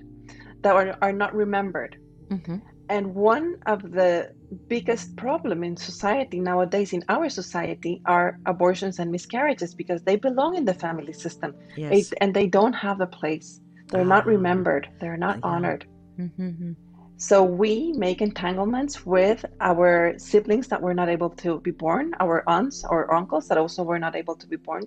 that 0.61 0.73
are, 0.73 0.97
are 1.01 1.11
not 1.11 1.35
remembered. 1.35 1.97
Mm-hmm. 2.29 2.57
And 2.89 3.13
one 3.13 3.57
of 3.65 3.79
the 3.91 4.31
biggest 4.69 5.17
problem 5.17 5.63
in 5.65 5.75
society 5.75 6.39
nowadays, 6.39 6.93
in 6.93 7.03
our 7.09 7.27
society, 7.29 8.01
are 8.05 8.39
abortions 8.45 8.99
and 8.99 9.11
miscarriages 9.11 9.75
because 9.75 10.01
they 10.03 10.15
belong 10.15 10.55
in 10.55 10.63
the 10.63 10.73
family 10.73 11.11
system 11.11 11.53
yes. 11.75 12.13
and 12.21 12.33
they 12.33 12.47
don't 12.47 12.77
have 12.87 13.01
a 13.01 13.07
place. 13.19 13.59
They're 13.89 14.11
not 14.15 14.25
ah. 14.25 14.35
remembered. 14.35 14.87
They're 15.01 15.23
not 15.27 15.37
yeah. 15.37 15.51
honored. 15.51 15.85
Mm-hmm. 16.17 16.71
So 17.17 17.43
we 17.43 17.93
make 17.93 18.21
entanglements 18.21 19.03
with 19.03 19.43
our 19.59 20.13
siblings 20.19 20.67
that 20.67 20.81
were 20.81 20.93
not 20.93 21.09
able 21.09 21.31
to 21.31 21.59
be 21.61 21.71
born, 21.71 22.13
our 22.19 22.43
aunts 22.47 22.85
or 22.87 23.11
uncles 23.11 23.47
that 23.47 23.57
also 23.57 23.83
were 23.83 23.97
not 23.97 24.15
able 24.15 24.35
to 24.35 24.47
be 24.47 24.55
born, 24.55 24.83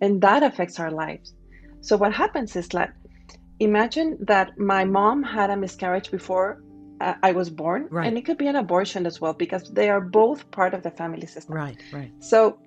and 0.00 0.20
that 0.22 0.44
affects 0.44 0.78
our 0.78 0.92
lives. 0.92 1.34
So 1.80 1.96
what 1.96 2.12
happens 2.12 2.54
is 2.54 2.68
that 2.68 2.94
imagine 3.58 4.16
that 4.20 4.56
my 4.58 4.84
mom 4.84 5.24
had 5.24 5.50
a 5.50 5.56
miscarriage 5.56 6.12
before 6.12 6.62
uh, 7.00 7.14
I 7.20 7.32
was 7.32 7.50
born, 7.50 7.88
right. 7.90 8.06
and 8.06 8.16
it 8.16 8.24
could 8.24 8.38
be 8.38 8.46
an 8.46 8.54
abortion 8.54 9.04
as 9.04 9.20
well 9.20 9.32
because 9.32 9.68
they 9.72 9.90
are 9.90 10.00
both 10.00 10.48
part 10.52 10.74
of 10.74 10.84
the 10.84 10.90
family 10.92 11.26
system. 11.26 11.56
Right, 11.56 11.82
right. 11.92 12.12
So 12.20 12.58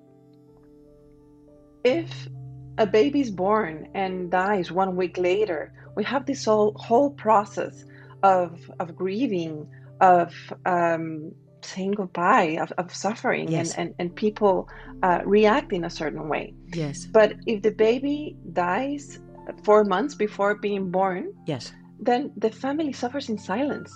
if 1.84 2.28
a 2.76 2.86
baby's 2.86 3.30
born 3.30 3.88
and 3.94 4.30
dies 4.30 4.70
one 4.70 4.94
week 4.94 5.16
later, 5.16 5.72
we 5.96 6.04
have 6.04 6.26
this 6.26 6.44
whole 6.44 6.74
whole 6.76 7.10
process 7.10 7.86
of 8.26 8.50
of 8.82 8.86
grieving, 9.02 9.54
of 10.00 10.34
um, 10.74 11.32
saying 11.62 11.92
goodbye, 11.92 12.58
of, 12.60 12.72
of 12.78 12.94
suffering, 12.94 13.46
yes. 13.50 13.74
and, 13.74 13.78
and, 13.78 13.94
and 14.00 14.16
people 14.16 14.68
uh, 15.02 15.20
react 15.24 15.72
in 15.72 15.84
a 15.84 15.90
certain 15.90 16.28
way. 16.28 16.54
Yes. 16.82 17.06
But 17.18 17.28
if 17.46 17.62
the 17.62 17.74
baby 17.86 18.36
dies 18.52 19.20
four 19.66 19.84
months 19.84 20.14
before 20.14 20.52
being 20.56 20.90
born, 20.90 21.32
yes, 21.46 21.72
then 22.08 22.32
the 22.36 22.50
family 22.50 22.92
suffers 22.92 23.28
in 23.28 23.38
silence. 23.38 23.90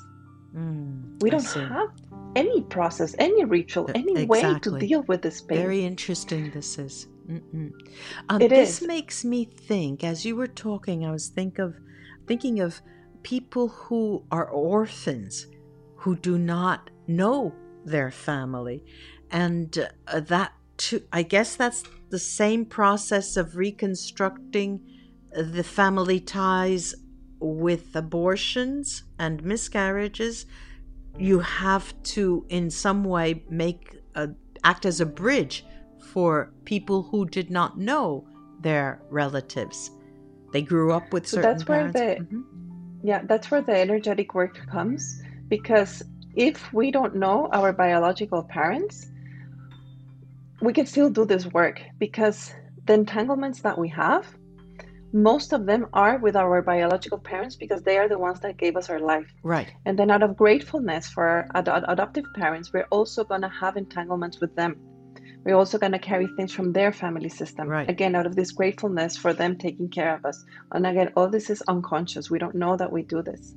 Mm, 0.55 1.23
we 1.23 1.31
don't 1.31 1.53
have 1.77 1.91
any 2.37 2.63
process, 2.63 3.15
any 3.19 3.45
ritual, 3.45 3.91
any 3.95 4.13
exactly. 4.23 4.27
way 4.27 4.59
to 4.65 4.71
deal 4.87 5.03
with 5.11 5.23
this 5.23 5.41
pain. 5.41 5.59
Very 5.59 5.85
interesting. 5.85 6.51
This 6.51 6.79
is. 6.79 7.07
Um, 8.29 8.39
this 8.39 8.83
is. 8.83 8.89
makes 8.95 9.25
me 9.25 9.45
think. 9.45 10.03
As 10.03 10.25
you 10.27 10.35
were 10.41 10.53
talking, 10.69 11.07
I 11.09 11.11
was 11.11 11.29
think 11.29 11.59
of 11.59 11.71
thinking 12.27 12.61
of 12.61 12.81
people 13.23 13.69
who 13.69 14.25
are 14.31 14.49
orphans 14.49 15.47
who 15.97 16.17
do 16.17 16.39
not 16.39 16.91
know 17.07 17.55
their 17.85 18.11
family. 18.11 18.85
And 19.31 19.89
uh, 20.07 20.21
that, 20.21 20.53
too, 20.77 21.03
I 21.13 21.23
guess 21.23 21.57
that's 21.57 21.85
the 22.09 22.19
same 22.19 22.65
process 22.65 23.37
of 23.37 23.57
reconstructing 23.57 24.81
the 25.33 25.63
family 25.63 26.21
ties 26.21 26.95
with 27.39 27.95
abortions 27.95 29.05
and 29.19 29.43
miscarriages. 29.45 30.47
You 31.19 31.41
have 31.41 32.01
to, 32.03 32.47
in 32.49 32.71
some 32.71 33.05
way, 33.05 33.45
make 33.49 33.97
a, 34.15 34.31
act 34.65 34.87
as 34.87 35.01
a 35.01 35.07
bridge 35.07 35.65
for 36.13 36.53
people 36.65 37.03
who 37.03 37.27
did 37.27 37.51
not 37.51 37.79
know 37.79 38.27
their 38.61 39.01
relatives. 39.11 39.91
They 40.53 40.63
grew 40.63 40.93
up 40.93 41.13
with 41.13 41.27
certain 41.27 41.43
so 41.43 41.49
that's 41.53 41.65
parents. 41.65 41.95
where 41.95 42.17
the 42.17 42.25
mm-hmm. 42.25 42.41
Yeah, 43.03 43.23
that's 43.25 43.51
where 43.51 43.63
the 43.63 43.77
energetic 43.77 44.35
work 44.35 44.67
comes 44.67 45.23
because 45.49 46.03
if 46.35 46.73
we 46.73 46.91
don't 46.91 47.17
know 47.17 47.49
our 47.53 47.73
biological 47.73 48.43
parents, 48.43 49.11
we 50.61 50.73
can 50.73 50.87
still 50.87 51.11
do 51.11 51.25
this 51.25 51.47
work 51.47 51.81
because 51.99 52.53
the 52.87 52.95
entanglements 52.95 53.63
that 53.63 53.79
we 53.79 53.89
have, 53.89 54.27
most 55.13 55.53
of 55.53 55.67
them 55.67 55.87
are 55.93 56.19
with 56.19 56.37
our 56.37 56.63
biological 56.63 57.19
parents 57.19 57.57
because 57.57 57.83
they 57.83 57.99
are 57.99 58.09
the 58.09 58.19
ones 58.19 58.41
that 58.41 58.57
gave 58.59 58.77
us 58.77 58.91
our 58.91 59.01
life. 59.01 59.27
Right. 59.43 59.73
And 59.87 59.99
then 59.99 60.11
out 60.11 60.23
of 60.23 60.37
gratefulness 60.37 61.09
for 61.09 61.27
our 61.27 61.47
ad- 61.55 61.85
adoptive 61.89 62.25
parents, 62.35 62.73
we're 62.73 62.87
also 62.91 63.25
going 63.25 63.41
to 63.43 63.49
have 63.49 63.77
entanglements 63.77 64.41
with 64.41 64.55
them. 64.55 64.77
We're 65.45 65.57
also 65.57 65.79
going 65.79 65.93
to 65.93 65.99
carry 65.99 66.29
things 66.37 66.53
from 66.53 66.73
their 66.73 66.93
family 66.93 67.29
system. 67.29 67.69
Right. 67.69 67.89
Again, 67.89 68.15
out 68.15 68.27
of 68.27 68.37
this 68.37 68.53
gratefulness 68.53 69.17
for 69.17 69.33
them 69.33 69.57
taking 69.57 69.89
care 69.89 70.15
of 70.15 70.25
us. 70.25 70.45
And 70.73 70.87
again, 70.87 71.13
all 71.17 71.29
this 71.29 71.51
is 71.51 71.63
unconscious. 71.63 72.31
We 72.31 72.39
don't 72.39 72.55
know 72.55 72.77
that 72.77 72.93
we 72.93 73.03
do 73.03 73.23
this. 73.23 73.55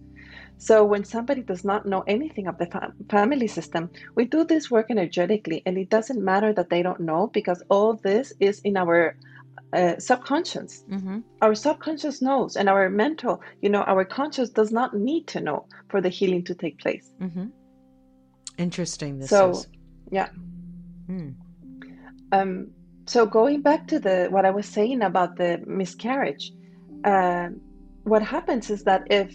So 0.57 0.85
when 0.85 1.03
somebody 1.03 1.41
does 1.41 1.65
not 1.65 1.85
know 1.85 2.03
anything 2.07 2.47
of 2.47 2.57
the 2.57 2.67
fam- 2.67 2.93
family 3.09 3.47
system, 3.47 3.89
we 4.15 4.25
do 4.25 4.45
this 4.45 4.71
work 4.71 4.87
energetically, 4.89 5.61
and 5.65 5.77
it 5.77 5.89
doesn't 5.89 6.23
matter 6.23 6.53
that 6.53 6.69
they 6.69 6.81
don't 6.81 7.01
know 7.01 7.27
because 7.27 7.61
all 7.69 7.95
this 7.95 8.31
is 8.39 8.61
in 8.61 8.77
our 8.77 9.17
uh, 9.73 9.97
subconscious. 9.99 10.85
Mm-hmm. 10.89 11.19
Our 11.41 11.55
subconscious 11.55 12.21
knows, 12.21 12.55
and 12.55 12.69
our 12.69 12.89
mental, 12.89 13.41
you 13.61 13.69
know, 13.69 13.81
our 13.81 14.05
conscious 14.05 14.49
does 14.49 14.71
not 14.71 14.95
need 14.95 15.27
to 15.27 15.41
know 15.41 15.65
for 15.89 15.99
the 15.99 16.09
healing 16.09 16.45
to 16.45 16.55
take 16.55 16.79
place. 16.79 17.11
Mm-hmm. 17.19 17.47
Interesting. 18.57 19.19
This 19.19 19.31
so, 19.31 19.49
is. 19.49 19.67
yeah. 20.11 20.29
Hmm. 21.07 21.31
Um, 22.31 22.71
so 23.05 23.25
going 23.25 23.61
back 23.61 23.87
to 23.87 23.99
the 23.99 24.27
what 24.29 24.45
I 24.45 24.51
was 24.51 24.65
saying 24.65 25.01
about 25.01 25.35
the 25.35 25.61
miscarriage, 25.65 26.51
uh, 27.03 27.49
what 28.03 28.21
happens 28.21 28.69
is 28.69 28.83
that 28.83 29.03
if 29.09 29.33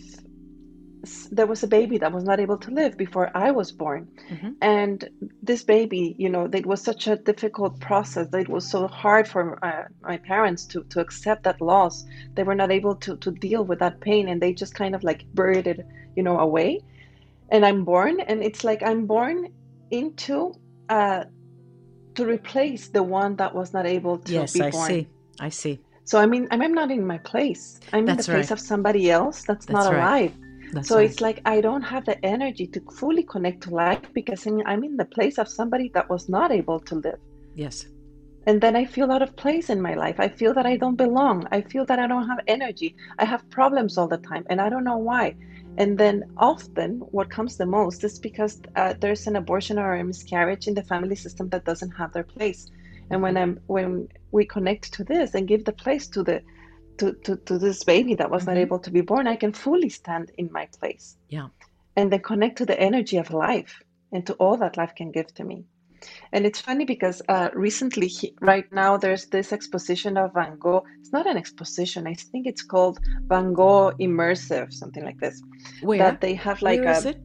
there 1.31 1.47
was 1.47 1.63
a 1.63 1.69
baby 1.69 1.99
that 1.99 2.13
was 2.13 2.25
not 2.25 2.41
able 2.41 2.57
to 2.59 2.71
live 2.71 2.97
before 2.97 3.31
I 3.35 3.51
was 3.51 3.71
born, 3.71 4.09
mm-hmm. 4.31 4.51
and 4.61 5.09
this 5.43 5.63
baby, 5.63 6.17
you 6.19 6.29
know, 6.29 6.49
it 6.53 6.67
was 6.67 6.83
such 6.83 7.07
a 7.07 7.17
difficult 7.17 7.79
process. 7.79 8.27
It 8.33 8.49
was 8.49 8.69
so 8.69 8.89
hard 8.89 9.29
for 9.29 9.65
uh, 9.65 9.85
my 10.03 10.17
parents 10.17 10.65
to 10.67 10.83
to 10.85 11.01
accept 11.01 11.45
that 11.45 11.61
loss. 11.61 12.05
They 12.35 12.43
were 12.43 12.55
not 12.55 12.71
able 12.71 12.97
to 12.97 13.17
to 13.19 13.31
deal 13.31 13.65
with 13.65 13.79
that 13.81 14.01
pain, 14.01 14.29
and 14.29 14.41
they 14.41 14.53
just 14.53 14.75
kind 14.75 14.95
of 14.95 15.05
like 15.05 15.25
buried 15.35 15.67
it, 15.67 15.87
you 16.17 16.23
know, 16.23 16.39
away. 16.39 16.81
And 17.51 17.65
I'm 17.65 17.85
born, 17.85 18.21
and 18.21 18.43
it's 18.43 18.65
like 18.65 18.83
I'm 18.83 19.07
born 19.07 19.53
into 19.91 20.55
uh, 20.89 21.25
to 22.19 22.27
replace 22.27 22.89
the 22.89 23.03
one 23.03 23.37
that 23.37 23.55
was 23.55 23.73
not 23.73 23.87
able 23.87 24.19
to 24.19 24.33
yes, 24.33 24.53
be 24.53 24.59
born. 24.59 24.73
Yes, 24.73 24.83
I 24.83 24.89
see. 24.89 25.07
I 25.47 25.49
see. 25.49 25.75
So 26.05 26.19
I 26.19 26.27
mean, 26.27 26.49
I'm 26.51 26.75
not 26.75 26.91
in 26.91 27.07
my 27.07 27.19
place. 27.19 27.79
I'm 27.93 28.07
that's 28.07 28.27
in 28.27 28.33
the 28.33 28.37
place 28.37 28.51
right. 28.51 28.57
of 28.57 28.61
somebody 28.61 29.09
else 29.09 29.45
that's, 29.45 29.67
that's 29.67 29.85
not 29.85 29.93
right. 29.93 30.03
alive. 30.03 30.33
That's 30.73 30.89
so 30.89 30.97
right. 30.97 31.09
it's 31.09 31.21
like 31.21 31.41
I 31.45 31.61
don't 31.61 31.87
have 31.95 32.05
the 32.07 32.19
energy 32.25 32.67
to 32.75 32.81
fully 33.01 33.23
connect 33.23 33.63
to 33.65 33.71
life 33.71 34.03
because 34.15 34.47
I 34.47 34.51
mean 34.51 34.67
I'm 34.67 34.83
in 34.83 34.97
the 34.97 35.05
place 35.05 35.39
of 35.39 35.47
somebody 35.49 35.91
that 35.95 36.11
was 36.11 36.29
not 36.29 36.51
able 36.51 36.81
to 36.89 36.97
live. 36.97 37.21
Yes. 37.55 37.87
And 38.49 38.61
then 38.61 38.75
I 38.75 38.85
feel 38.85 39.13
out 39.13 39.23
of 39.23 39.37
place 39.37 39.71
in 39.71 39.81
my 39.81 39.95
life. 39.95 40.19
I 40.19 40.29
feel 40.29 40.53
that 40.55 40.67
I 40.67 40.77
don't 40.77 40.97
belong. 40.97 41.47
I 41.53 41.61
feel 41.61 41.85
that 41.87 42.01
I 42.01 42.07
don't 42.09 42.27
have 42.27 42.41
energy. 42.49 42.97
I 43.19 43.25
have 43.27 43.49
problems 43.51 43.97
all 43.97 44.09
the 44.09 44.23
time 44.31 44.45
and 44.51 44.61
I 44.61 44.69
don't 44.71 44.89
know 44.91 44.99
why. 45.11 45.37
And 45.79 45.97
then 45.97 46.25
often, 46.37 46.99
what 47.13 47.31
comes 47.31 47.57
the 47.57 47.65
most 47.65 48.03
is 48.03 48.19
because 48.19 48.61
uh, 48.75 48.95
there's 48.99 49.29
an 49.29 49.37
abortion 49.37 49.79
or 49.79 49.95
a 49.95 50.03
miscarriage 50.03 50.67
in 50.67 50.75
the 50.75 50.83
family 50.83 51.15
system 51.15 51.49
that 51.51 51.65
doesn't 51.65 51.93
have 51.93 52.13
their 52.13 52.25
place. 52.25 52.69
And 53.11 53.23
when 53.23 53.37
I'm 53.37 53.61
when 53.69 54.09
we 54.33 54.45
connect 54.45 54.93
to 54.95 55.05
this 55.05 55.35
and 55.35 55.47
give 55.47 55.65
the 55.65 55.73
place 55.85 56.09
to 56.09 56.25
the 56.25 56.43
to, 56.99 57.13
to, 57.25 57.37
to 57.37 57.59
this 57.59 57.85
baby 57.85 58.17
that 58.17 58.29
was 58.29 58.43
mm-hmm. 58.43 58.55
not 58.55 58.61
able 58.61 58.81
to 58.81 58.91
be 58.91 59.03
born, 59.03 59.29
I 59.29 59.37
can 59.37 59.53
fully 59.53 59.89
stand 59.89 60.33
in 60.37 60.51
my 60.51 60.67
place. 60.67 61.17
Yeah. 61.29 61.49
And 61.95 62.13
then 62.13 62.23
connect 62.23 62.59
to 62.59 62.67
the 62.67 62.79
energy 62.79 63.19
of 63.19 63.31
life 63.31 63.81
and 64.11 64.27
to 64.27 64.33
all 64.35 64.57
that 64.57 64.77
life 64.77 64.97
can 64.97 65.13
give 65.13 65.33
to 65.35 65.45
me. 65.45 65.65
And 66.33 66.47
it's 66.47 66.61
funny 66.61 66.85
because 66.85 67.23
uh, 67.29 67.49
recently, 67.55 68.09
he, 68.09 68.35
right 68.41 68.71
now, 68.73 68.97
there's 68.97 69.27
this 69.27 69.53
exposition 69.53 70.17
of 70.17 70.35
Van 70.35 70.59
Gogh. 70.59 70.85
It's 71.01 71.13
not 71.13 71.27
an 71.27 71.37
exposition. 71.37 72.07
I 72.07 72.15
think 72.15 72.47
it's 72.47 72.63
called 72.63 72.99
Van 73.27 73.53
Gogh 73.53 73.93
Immersive, 73.99 74.73
something 74.73 75.05
like 75.05 75.19
this. 75.19 75.43
Where? 75.83 75.99
That 75.99 76.21
they 76.21 76.35
have 76.35 76.63
like 76.63 76.81
Where 76.81 76.93
a, 76.93 76.97
is 76.97 77.07
it? 77.07 77.21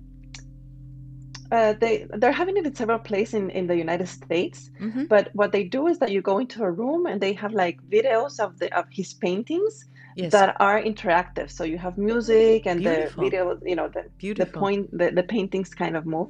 Uh, 1.52 1.74
they 1.80 2.08
they're 2.18 2.32
having 2.32 2.58
it 2.58 2.66
in 2.66 2.74
several 2.74 2.98
places 2.98 3.36
in, 3.36 3.50
in 3.52 3.68
the 3.68 3.76
United 3.76 4.08
States. 4.08 4.72
Mm-hmm. 4.82 5.06
But 5.06 5.30
what 5.34 5.52
they 5.52 5.64
do 5.64 5.88
is 5.88 6.00
that 6.00 6.12
you 6.12 6.22
go 6.22 6.40
into 6.40 6.64
a 6.64 6.72
room 6.72 7.06
and 7.06 7.22
they 7.22 7.34
have 7.34 7.54
like 7.54 7.78
videos 7.90 8.40
of 8.40 8.58
the 8.58 8.76
of 8.76 8.86
his 8.90 9.14
paintings 9.14 9.86
yes. 10.16 10.32
that 10.32 10.56
are 10.60 10.82
interactive. 10.82 11.52
So 11.52 11.64
you 11.64 11.78
have 11.78 11.98
music 11.98 12.66
and 12.66 12.80
Beautiful. 12.80 13.24
the 13.24 13.30
video, 13.30 13.60
you 13.64 13.76
know, 13.76 13.88
the 13.88 14.10
Beautiful. 14.18 14.52
the 14.52 14.60
point 14.60 14.98
the, 14.98 15.12
the 15.12 15.24
paintings 15.24 15.70
kind 15.74 15.96
of 15.96 16.06
move. 16.06 16.30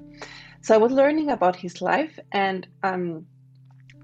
So 0.63 0.73
I 0.73 0.77
was 0.77 0.93
learning 0.93 1.29
about 1.29 1.57
his 1.57 1.81
life, 1.81 2.17
and 2.31 2.65
um, 2.83 3.25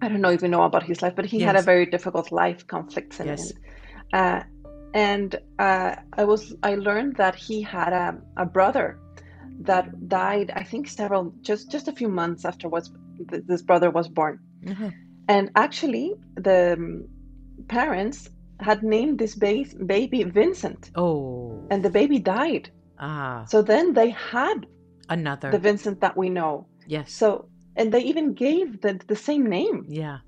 I 0.02 0.10
don't 0.10 0.20
know 0.20 0.30
if 0.30 0.42
you 0.42 0.50
know 0.50 0.64
about 0.64 0.84
his 0.84 1.02
life, 1.02 1.16
but 1.16 1.26
he 1.26 1.40
yes. 1.40 1.48
had 1.48 1.56
a 1.56 1.62
very 1.62 1.86
difficult 1.86 2.34
life, 2.34 2.68
conflicts, 2.68 3.22
and 3.22 3.30
yes. 3.30 3.54
uh, 4.12 4.44
and 4.94 5.40
uh, 5.58 5.96
I 6.12 6.26
was 6.26 6.54
I 6.62 6.76
learned 6.76 7.16
that 7.16 7.36
he 7.36 7.62
had 7.62 7.94
a, 7.94 8.18
a 8.36 8.46
brother 8.46 9.00
that 9.62 10.10
died. 10.10 10.52
I 10.54 10.64
think 10.64 10.90
several 10.90 11.34
just 11.42 11.72
just 11.72 11.88
a 11.88 11.94
few 11.94 12.10
months 12.10 12.44
after 12.44 12.68
was 12.68 12.92
this 13.18 13.62
brother 13.62 13.90
was 13.90 14.10
born, 14.10 14.40
mm-hmm. 14.62 14.90
and 15.30 15.52
actually 15.56 16.16
the 16.36 16.74
um, 16.74 17.08
parents 17.70 18.30
had 18.60 18.84
named 18.84 19.18
this 19.18 19.34
ba- 19.34 19.78
baby 19.86 20.24
Vincent. 20.24 20.92
Oh, 20.96 21.66
and 21.72 21.84
the 21.84 21.90
baby 21.90 22.20
died. 22.20 22.70
Ah. 23.00 23.46
So 23.48 23.62
then 23.62 23.94
they 23.94 24.10
had 24.10 24.66
another 25.10 25.52
the 25.52 25.60
Vincent 25.60 26.02
that 26.02 26.16
we 26.16 26.30
know. 26.30 26.66
Yes. 26.88 27.12
So 27.12 27.48
and 27.76 27.92
they 27.94 28.02
even 28.02 28.34
gave 28.34 28.82
the 28.82 29.00
the 29.08 29.16
same 29.16 29.46
name. 29.46 29.86
Yeah. 29.88 30.20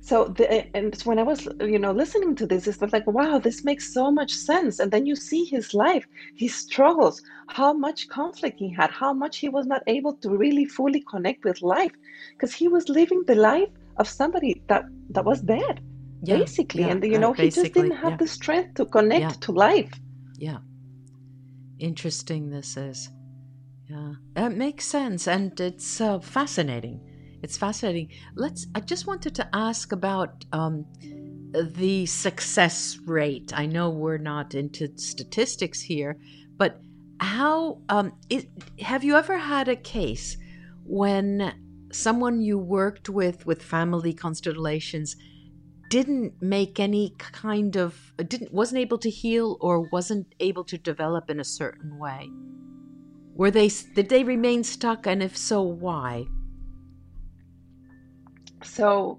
So 0.00 0.28
the, 0.28 0.76
and 0.76 0.94
when 1.04 1.18
I 1.18 1.22
was 1.22 1.48
you 1.60 1.78
know 1.78 1.92
listening 1.92 2.34
to 2.36 2.46
this, 2.46 2.66
it 2.66 2.78
was 2.80 2.92
like 2.92 3.06
wow, 3.06 3.38
this 3.38 3.64
makes 3.64 3.94
so 3.94 4.10
much 4.10 4.32
sense. 4.32 4.78
And 4.78 4.90
then 4.92 5.06
you 5.06 5.16
see 5.16 5.44
his 5.44 5.72
life, 5.72 6.06
his 6.36 6.54
struggles, 6.54 7.22
how 7.48 7.72
much 7.72 8.08
conflict 8.08 8.58
he 8.58 8.70
had, 8.70 8.90
how 8.90 9.14
much 9.14 9.38
he 9.38 9.48
was 9.48 9.66
not 9.66 9.82
able 9.86 10.14
to 10.16 10.28
really 10.36 10.66
fully 10.66 11.02
connect 11.08 11.44
with 11.44 11.62
life, 11.62 11.92
because 12.32 12.52
he 12.54 12.68
was 12.68 12.88
living 12.88 13.22
the 13.26 13.34
life 13.34 13.70
of 13.96 14.06
somebody 14.08 14.62
that 14.68 14.84
that 15.10 15.24
was 15.24 15.40
dead, 15.40 15.80
yeah, 16.22 16.36
basically. 16.36 16.82
Yeah, 16.82 16.90
and 16.90 17.04
you 17.04 17.18
know, 17.18 17.32
he 17.32 17.48
just 17.48 17.72
didn't 17.72 17.92
have 17.92 18.12
yeah. 18.12 18.16
the 18.18 18.28
strength 18.28 18.74
to 18.74 18.84
connect 18.84 19.40
to 19.42 19.52
life. 19.52 19.92
Yeah. 20.38 20.58
Interesting. 21.78 22.50
This 22.50 22.76
is. 22.76 23.08
Yeah, 23.94 24.14
it 24.46 24.56
makes 24.56 24.86
sense, 24.86 25.28
and 25.28 25.58
it's 25.60 26.00
uh, 26.00 26.18
fascinating. 26.18 27.00
It's 27.42 27.56
fascinating. 27.56 28.08
Let's. 28.34 28.66
I 28.74 28.80
just 28.80 29.06
wanted 29.06 29.34
to 29.36 29.48
ask 29.54 29.92
about 29.92 30.44
um, 30.52 30.86
the 31.52 32.06
success 32.06 32.98
rate. 33.06 33.52
I 33.54 33.66
know 33.66 33.90
we're 33.90 34.18
not 34.18 34.54
into 34.54 34.88
statistics 34.96 35.80
here, 35.80 36.16
but 36.56 36.80
how 37.20 37.82
um, 37.88 38.12
have 38.80 39.04
you 39.04 39.14
ever 39.14 39.38
had 39.38 39.68
a 39.68 39.76
case 39.76 40.36
when 40.84 41.54
someone 41.92 42.40
you 42.40 42.58
worked 42.58 43.08
with 43.08 43.46
with 43.46 43.62
family 43.62 44.12
constellations 44.12 45.14
didn't 45.88 46.32
make 46.40 46.80
any 46.80 47.14
kind 47.18 47.76
of 47.76 48.12
didn't 48.26 48.52
wasn't 48.52 48.80
able 48.80 48.98
to 48.98 49.10
heal 49.10 49.56
or 49.60 49.88
wasn't 49.92 50.26
able 50.40 50.64
to 50.64 50.78
develop 50.78 51.30
in 51.30 51.38
a 51.38 51.44
certain 51.44 51.96
way? 51.96 52.28
Were 53.34 53.50
they 53.50 53.68
did 53.68 54.08
they 54.08 54.22
remain 54.22 54.62
stuck 54.62 55.06
and 55.06 55.22
if 55.22 55.36
so 55.36 55.62
why? 55.62 56.26
So, 58.62 59.18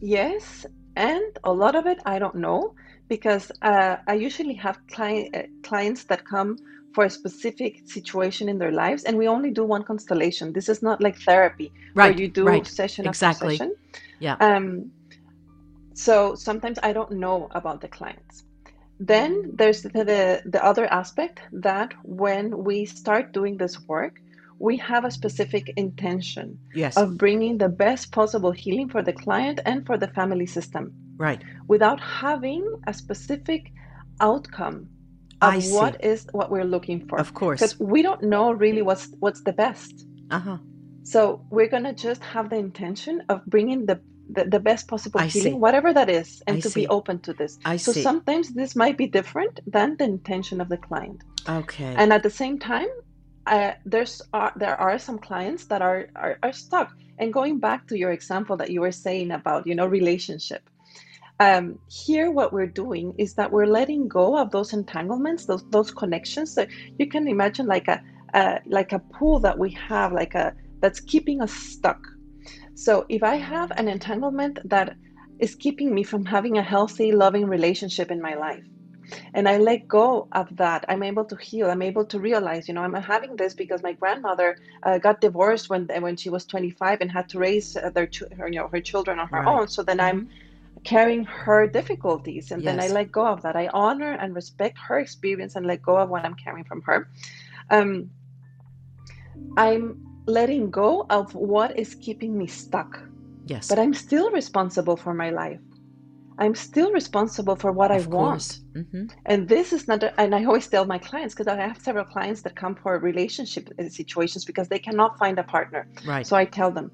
yes, 0.00 0.66
and 0.96 1.38
a 1.44 1.52
lot 1.52 1.74
of 1.74 1.86
it 1.86 1.98
I 2.04 2.18
don't 2.18 2.36
know 2.36 2.74
because 3.08 3.50
uh, 3.62 3.96
I 4.06 4.14
usually 4.14 4.54
have 4.54 4.78
client, 4.88 5.34
uh, 5.34 5.42
clients 5.62 6.04
that 6.04 6.24
come 6.24 6.56
for 6.94 7.04
a 7.04 7.10
specific 7.10 7.82
situation 7.86 8.48
in 8.48 8.58
their 8.58 8.72
lives, 8.72 9.04
and 9.04 9.16
we 9.16 9.28
only 9.28 9.50
do 9.50 9.64
one 9.64 9.82
constellation. 9.82 10.52
This 10.52 10.68
is 10.68 10.82
not 10.82 11.00
like 11.00 11.18
therapy 11.20 11.72
right, 11.94 12.10
where 12.10 12.20
you 12.20 12.28
do 12.28 12.44
right. 12.44 12.66
session 12.66 13.06
exactly. 13.06 13.54
after 13.54 13.64
session. 13.64 13.76
Yeah. 14.20 14.36
Um. 14.40 14.90
So 15.94 16.34
sometimes 16.34 16.78
I 16.82 16.92
don't 16.92 17.12
know 17.12 17.48
about 17.52 17.80
the 17.80 17.88
clients. 17.88 18.44
Then 19.00 19.52
there's 19.54 19.82
the, 19.82 19.90
the, 19.90 20.42
the 20.44 20.64
other 20.64 20.86
aspect 20.86 21.40
that 21.52 21.94
when 22.02 22.64
we 22.64 22.84
start 22.84 23.32
doing 23.32 23.56
this 23.56 23.80
work, 23.86 24.20
we 24.58 24.76
have 24.78 25.04
a 25.04 25.10
specific 25.10 25.72
intention 25.76 26.58
yes. 26.74 26.96
of 26.96 27.16
bringing 27.16 27.58
the 27.58 27.68
best 27.68 28.10
possible 28.10 28.50
healing 28.50 28.88
for 28.88 29.02
the 29.02 29.12
client 29.12 29.60
and 29.64 29.86
for 29.86 29.96
the 29.96 30.08
family 30.08 30.46
system. 30.46 30.92
Right. 31.16 31.42
Without 31.68 32.00
having 32.00 32.80
a 32.86 32.94
specific 32.94 33.72
outcome 34.20 34.88
of 35.40 35.70
what 35.70 36.04
is 36.04 36.26
what 36.32 36.50
we're 36.50 36.64
looking 36.64 37.06
for. 37.06 37.18
Of 37.18 37.34
course. 37.34 37.60
Because 37.60 37.78
we 37.78 38.02
don't 38.02 38.22
know 38.22 38.50
really 38.52 38.82
what's 38.82 39.08
what's 39.20 39.42
the 39.42 39.52
best. 39.52 40.06
Uh-huh. 40.30 40.58
So 41.04 41.46
we're 41.50 41.68
going 41.68 41.84
to 41.84 41.94
just 41.94 42.22
have 42.22 42.50
the 42.50 42.56
intention 42.56 43.22
of 43.28 43.44
bringing 43.46 43.86
the 43.86 44.00
the, 44.30 44.44
the 44.44 44.60
best 44.60 44.88
possible 44.88 45.20
I 45.20 45.28
feeling, 45.28 45.54
see. 45.54 45.58
whatever 45.58 45.92
that 45.92 46.10
is, 46.10 46.42
and 46.46 46.58
I 46.58 46.60
to 46.60 46.70
see. 46.70 46.80
be 46.82 46.88
open 46.88 47.18
to 47.20 47.32
this. 47.32 47.58
I 47.64 47.76
so 47.76 47.92
see. 47.92 48.02
sometimes 48.02 48.50
this 48.50 48.76
might 48.76 48.96
be 48.96 49.06
different 49.06 49.60
than 49.66 49.96
the 49.96 50.04
intention 50.04 50.60
of 50.60 50.68
the 50.68 50.76
client. 50.76 51.22
Okay. 51.48 51.94
And 51.96 52.12
at 52.12 52.22
the 52.22 52.30
same 52.30 52.58
time, 52.58 52.88
uh, 53.46 53.72
there's 53.86 54.20
uh, 54.34 54.50
there 54.56 54.76
are 54.76 54.98
some 54.98 55.18
clients 55.18 55.64
that 55.66 55.82
are, 55.82 56.08
are 56.14 56.38
are 56.42 56.52
stuck. 56.52 56.92
And 57.18 57.32
going 57.32 57.58
back 57.58 57.86
to 57.88 57.98
your 57.98 58.12
example 58.12 58.56
that 58.58 58.70
you 58.70 58.80
were 58.80 58.92
saying 58.92 59.30
about 59.32 59.66
you 59.66 59.74
know 59.74 59.86
relationship, 59.86 60.68
um, 61.40 61.78
here 61.88 62.30
what 62.30 62.52
we're 62.52 62.66
doing 62.84 63.14
is 63.18 63.34
that 63.34 63.50
we're 63.50 63.66
letting 63.66 64.08
go 64.08 64.36
of 64.36 64.50
those 64.50 64.72
entanglements, 64.72 65.46
those 65.46 65.64
those 65.70 65.90
connections. 65.90 66.54
That 66.54 66.68
you 66.98 67.06
can 67.06 67.26
imagine 67.26 67.66
like 67.66 67.88
a 67.88 68.02
uh, 68.34 68.58
like 68.66 68.92
a 68.92 68.98
pool 68.98 69.40
that 69.40 69.58
we 69.58 69.70
have, 69.70 70.12
like 70.12 70.34
a 70.34 70.54
that's 70.80 71.00
keeping 71.00 71.40
us 71.40 71.52
stuck 71.52 71.98
so 72.78 73.04
if 73.08 73.24
I 73.24 73.34
have 73.34 73.72
an 73.72 73.88
entanglement 73.88 74.60
that 74.70 74.94
is 75.40 75.56
keeping 75.56 75.92
me 75.92 76.04
from 76.04 76.24
having 76.24 76.58
a 76.58 76.62
healthy, 76.62 77.10
loving 77.10 77.46
relationship 77.46 78.08
in 78.12 78.22
my 78.22 78.34
life, 78.34 78.62
and 79.34 79.48
I 79.48 79.56
let 79.56 79.88
go 79.88 80.28
of 80.30 80.56
that, 80.58 80.84
I'm 80.88 81.02
able 81.02 81.24
to 81.24 81.34
heal. 81.34 81.68
I'm 81.68 81.82
able 81.82 82.04
to 82.04 82.20
realize, 82.20 82.68
you 82.68 82.74
know, 82.74 82.82
I'm 82.82 82.94
having 82.94 83.34
this 83.34 83.52
because 83.52 83.82
my 83.82 83.94
grandmother 83.94 84.58
uh, 84.84 84.98
got 84.98 85.20
divorced 85.20 85.68
when 85.68 85.88
when 86.06 86.16
she 86.16 86.30
was 86.30 86.46
25 86.46 87.00
and 87.00 87.10
had 87.10 87.28
to 87.30 87.40
raise 87.40 87.76
uh, 87.76 87.90
their 87.90 88.08
her, 88.36 88.46
you 88.46 88.60
know 88.60 88.68
her 88.68 88.80
children 88.80 89.18
on 89.18 89.26
her 89.26 89.42
right. 89.42 89.60
own. 89.60 89.66
So 89.66 89.82
then 89.82 89.98
mm-hmm. 89.98 90.18
I'm 90.18 90.28
carrying 90.84 91.24
her 91.24 91.66
difficulties, 91.66 92.52
and 92.52 92.62
yes. 92.62 92.76
then 92.76 92.78
I 92.84 92.94
let 92.94 93.10
go 93.10 93.26
of 93.26 93.42
that. 93.42 93.56
I 93.56 93.66
honor 93.74 94.12
and 94.12 94.36
respect 94.36 94.78
her 94.86 95.00
experience 95.00 95.56
and 95.56 95.66
let 95.66 95.82
go 95.82 95.96
of 95.96 96.10
what 96.10 96.24
I'm 96.24 96.34
carrying 96.34 96.64
from 96.64 96.82
her. 96.82 97.10
Um, 97.70 98.10
I'm 99.56 100.07
letting 100.28 100.70
go 100.70 101.06
of 101.10 101.34
what 101.34 101.78
is 101.78 101.94
keeping 101.94 102.36
me 102.36 102.46
stuck. 102.46 103.00
Yes. 103.46 103.68
But 103.68 103.78
I'm 103.78 103.94
still 103.94 104.30
responsible 104.30 104.96
for 104.96 105.14
my 105.14 105.30
life. 105.30 105.60
I'm 106.40 106.54
still 106.54 106.92
responsible 106.92 107.56
for 107.56 107.72
what 107.72 107.90
of 107.90 108.06
I 108.06 108.10
course. 108.10 108.60
want. 108.74 108.86
Mm-hmm. 108.86 109.06
And 109.26 109.48
this 109.48 109.72
is 109.72 109.88
not, 109.88 110.04
a, 110.04 110.20
and 110.20 110.34
I 110.34 110.44
always 110.44 110.68
tell 110.68 110.84
my 110.84 110.98
clients 110.98 111.34
because 111.34 111.48
I 111.48 111.56
have 111.56 111.78
several 111.80 112.04
clients 112.04 112.42
that 112.42 112.54
come 112.54 112.76
for 112.76 112.96
relationship 112.98 113.68
uh, 113.78 113.88
situations 113.88 114.44
because 114.44 114.68
they 114.68 114.78
cannot 114.78 115.18
find 115.18 115.36
a 115.38 115.42
partner. 115.42 115.88
Right. 116.06 116.24
So 116.24 116.36
I 116.36 116.44
tell 116.44 116.70
them, 116.70 116.92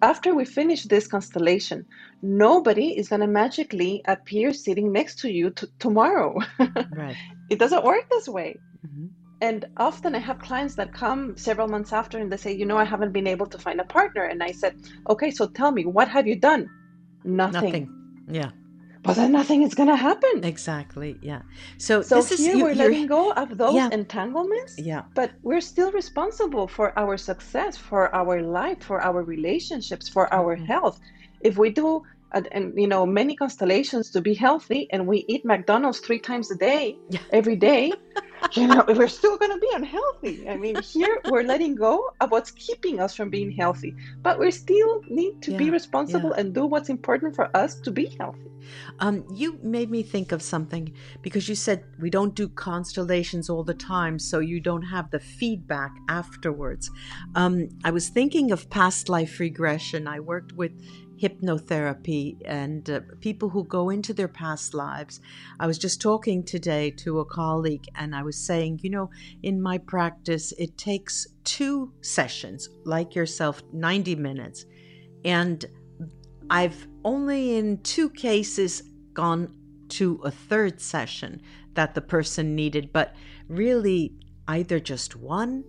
after 0.00 0.32
we 0.32 0.44
finish 0.44 0.84
this 0.84 1.08
constellation, 1.08 1.84
nobody 2.22 2.96
is 2.96 3.08
going 3.08 3.22
to 3.22 3.26
magically 3.26 4.02
appear 4.06 4.52
sitting 4.52 4.92
next 4.92 5.18
to 5.20 5.32
you 5.32 5.50
t- 5.50 5.66
tomorrow. 5.80 6.38
right. 6.92 7.16
It 7.50 7.58
doesn't 7.58 7.82
work 7.82 8.08
this 8.10 8.28
way. 8.28 8.60
Mm-hmm. 8.86 9.06
And 9.48 9.60
often 9.88 10.10
I 10.14 10.22
have 10.28 10.38
clients 10.48 10.74
that 10.80 10.90
come 11.02 11.20
several 11.48 11.68
months 11.74 11.92
after 12.00 12.16
and 12.20 12.28
they 12.32 12.40
say, 12.44 12.52
you 12.60 12.66
know, 12.70 12.78
I 12.84 12.86
haven't 12.94 13.12
been 13.18 13.26
able 13.34 13.48
to 13.54 13.58
find 13.66 13.78
a 13.86 13.88
partner. 13.98 14.24
And 14.32 14.38
I 14.48 14.52
said, 14.60 14.72
okay, 15.12 15.30
so 15.38 15.42
tell 15.60 15.70
me, 15.78 15.82
what 15.96 16.08
have 16.16 16.26
you 16.30 16.36
done? 16.50 16.62
Nothing. 17.24 17.52
Nothing. 17.64 17.84
Yeah. 18.38 18.50
But 19.06 19.14
then 19.16 19.32
nothing 19.40 19.60
is 19.66 19.74
going 19.78 19.90
to 19.96 20.00
happen. 20.10 20.34
Exactly. 20.54 21.10
Yeah. 21.30 21.42
So, 21.86 21.94
So 22.00 22.14
this 22.16 22.30
is 22.34 22.40
you, 22.46 22.52
we're 22.54 22.58
you're- 22.72 22.74
letting 22.82 23.06
go 23.18 23.24
of 23.42 23.48
those 23.62 23.74
Yeah. 23.80 23.90
entanglements, 24.00 24.72
Yeah. 24.90 25.02
but 25.20 25.30
we're 25.48 25.60
still 25.74 25.92
responsible 26.02 26.66
for 26.76 26.86
our 27.02 27.14
success, 27.30 27.72
for 27.90 28.02
our 28.20 28.36
life, 28.60 28.80
for 28.90 28.98
our 29.08 29.20
relationships, 29.34 30.04
for 30.16 30.24
our 30.38 30.52
Mhm. 30.56 30.66
health. 30.72 30.96
If 31.48 31.54
we 31.62 31.68
do 31.82 31.88
and, 32.34 32.48
and, 32.52 32.74
you 32.76 32.86
know 32.86 33.06
many 33.06 33.34
constellations 33.34 34.10
to 34.10 34.20
be 34.20 34.34
healthy 34.34 34.88
and 34.90 35.06
we 35.06 35.24
eat 35.28 35.44
mcdonald's 35.44 36.00
three 36.00 36.18
times 36.18 36.50
a 36.50 36.56
day 36.56 36.98
every 37.32 37.56
day 37.56 37.92
you 38.52 38.66
know 38.66 38.84
we're 38.88 39.08
still 39.08 39.38
going 39.38 39.50
to 39.50 39.58
be 39.58 39.70
unhealthy 39.74 40.48
i 40.48 40.56
mean 40.56 40.76
here 40.82 41.20
we're 41.30 41.42
letting 41.42 41.74
go 41.74 42.10
of 42.20 42.30
what's 42.30 42.50
keeping 42.52 43.00
us 43.00 43.14
from 43.14 43.30
being 43.30 43.50
healthy 43.50 43.94
but 44.22 44.38
we 44.38 44.50
still 44.50 45.02
need 45.08 45.40
to 45.40 45.52
yeah, 45.52 45.58
be 45.58 45.70
responsible 45.70 46.30
yeah. 46.30 46.40
and 46.40 46.54
do 46.54 46.66
what's 46.66 46.88
important 46.88 47.34
for 47.34 47.54
us 47.56 47.80
to 47.80 47.90
be 47.90 48.14
healthy 48.18 48.50
um, 49.00 49.24
you 49.32 49.58
made 49.62 49.90
me 49.90 50.02
think 50.02 50.32
of 50.32 50.42
something 50.42 50.92
because 51.22 51.48
you 51.48 51.54
said 51.54 51.84
we 52.00 52.10
don't 52.10 52.34
do 52.34 52.48
constellations 52.48 53.50
all 53.50 53.64
the 53.64 53.74
time, 53.74 54.18
so 54.18 54.38
you 54.38 54.60
don't 54.60 54.82
have 54.82 55.10
the 55.10 55.20
feedback 55.20 55.92
afterwards. 56.08 56.90
Um, 57.34 57.68
I 57.84 57.90
was 57.90 58.08
thinking 58.08 58.52
of 58.52 58.70
past 58.70 59.08
life 59.08 59.40
regression. 59.40 60.06
I 60.06 60.20
worked 60.20 60.52
with 60.52 60.72
hypnotherapy 61.20 62.36
and 62.44 62.88
uh, 62.90 63.00
people 63.20 63.48
who 63.48 63.64
go 63.64 63.90
into 63.90 64.12
their 64.12 64.28
past 64.28 64.74
lives. 64.74 65.20
I 65.60 65.66
was 65.66 65.78
just 65.78 66.00
talking 66.00 66.42
today 66.42 66.90
to 66.98 67.20
a 67.20 67.24
colleague 67.24 67.86
and 67.94 68.14
I 68.14 68.22
was 68.22 68.36
saying, 68.36 68.80
you 68.82 68.90
know, 68.90 69.10
in 69.42 69.62
my 69.62 69.78
practice, 69.78 70.52
it 70.58 70.76
takes 70.76 71.26
two 71.44 71.92
sessions, 72.00 72.68
like 72.84 73.14
yourself, 73.14 73.62
90 73.72 74.16
minutes. 74.16 74.66
And 75.24 75.64
I've 76.50 76.86
only 77.04 77.56
in 77.56 77.78
two 77.82 78.10
cases 78.10 78.82
gone 79.12 79.54
to 79.90 80.20
a 80.24 80.30
third 80.30 80.80
session 80.80 81.40
that 81.74 81.94
the 81.94 82.00
person 82.00 82.54
needed, 82.54 82.92
but 82.92 83.14
really 83.48 84.14
either 84.48 84.80
just 84.80 85.16
one, 85.16 85.64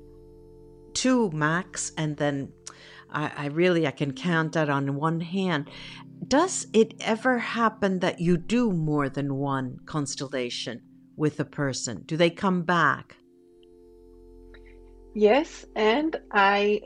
two 0.94 1.30
max, 1.32 1.92
and 1.98 2.18
then 2.18 2.52
I, 3.16 3.32
I 3.36 3.46
really 3.48 3.88
I 3.88 3.92
can 3.92 4.12
count 4.12 4.54
that 4.54 4.70
on 4.70 4.96
one 4.96 5.22
hand. 5.22 5.70
Does 6.28 6.68
it 6.74 6.94
ever 7.00 7.40
happen 7.40 8.00
that 8.00 8.20
you 8.20 8.38
do 8.38 8.72
more 8.72 9.10
than 9.10 9.36
one 9.36 9.80
constellation 9.86 10.82
with 11.16 11.40
a 11.40 11.46
person? 11.46 12.04
Do 12.06 12.18
they 12.18 12.30
come 12.30 12.64
back? 12.64 13.16
Yes, 15.14 15.66
and 15.76 16.18
I 16.32 16.82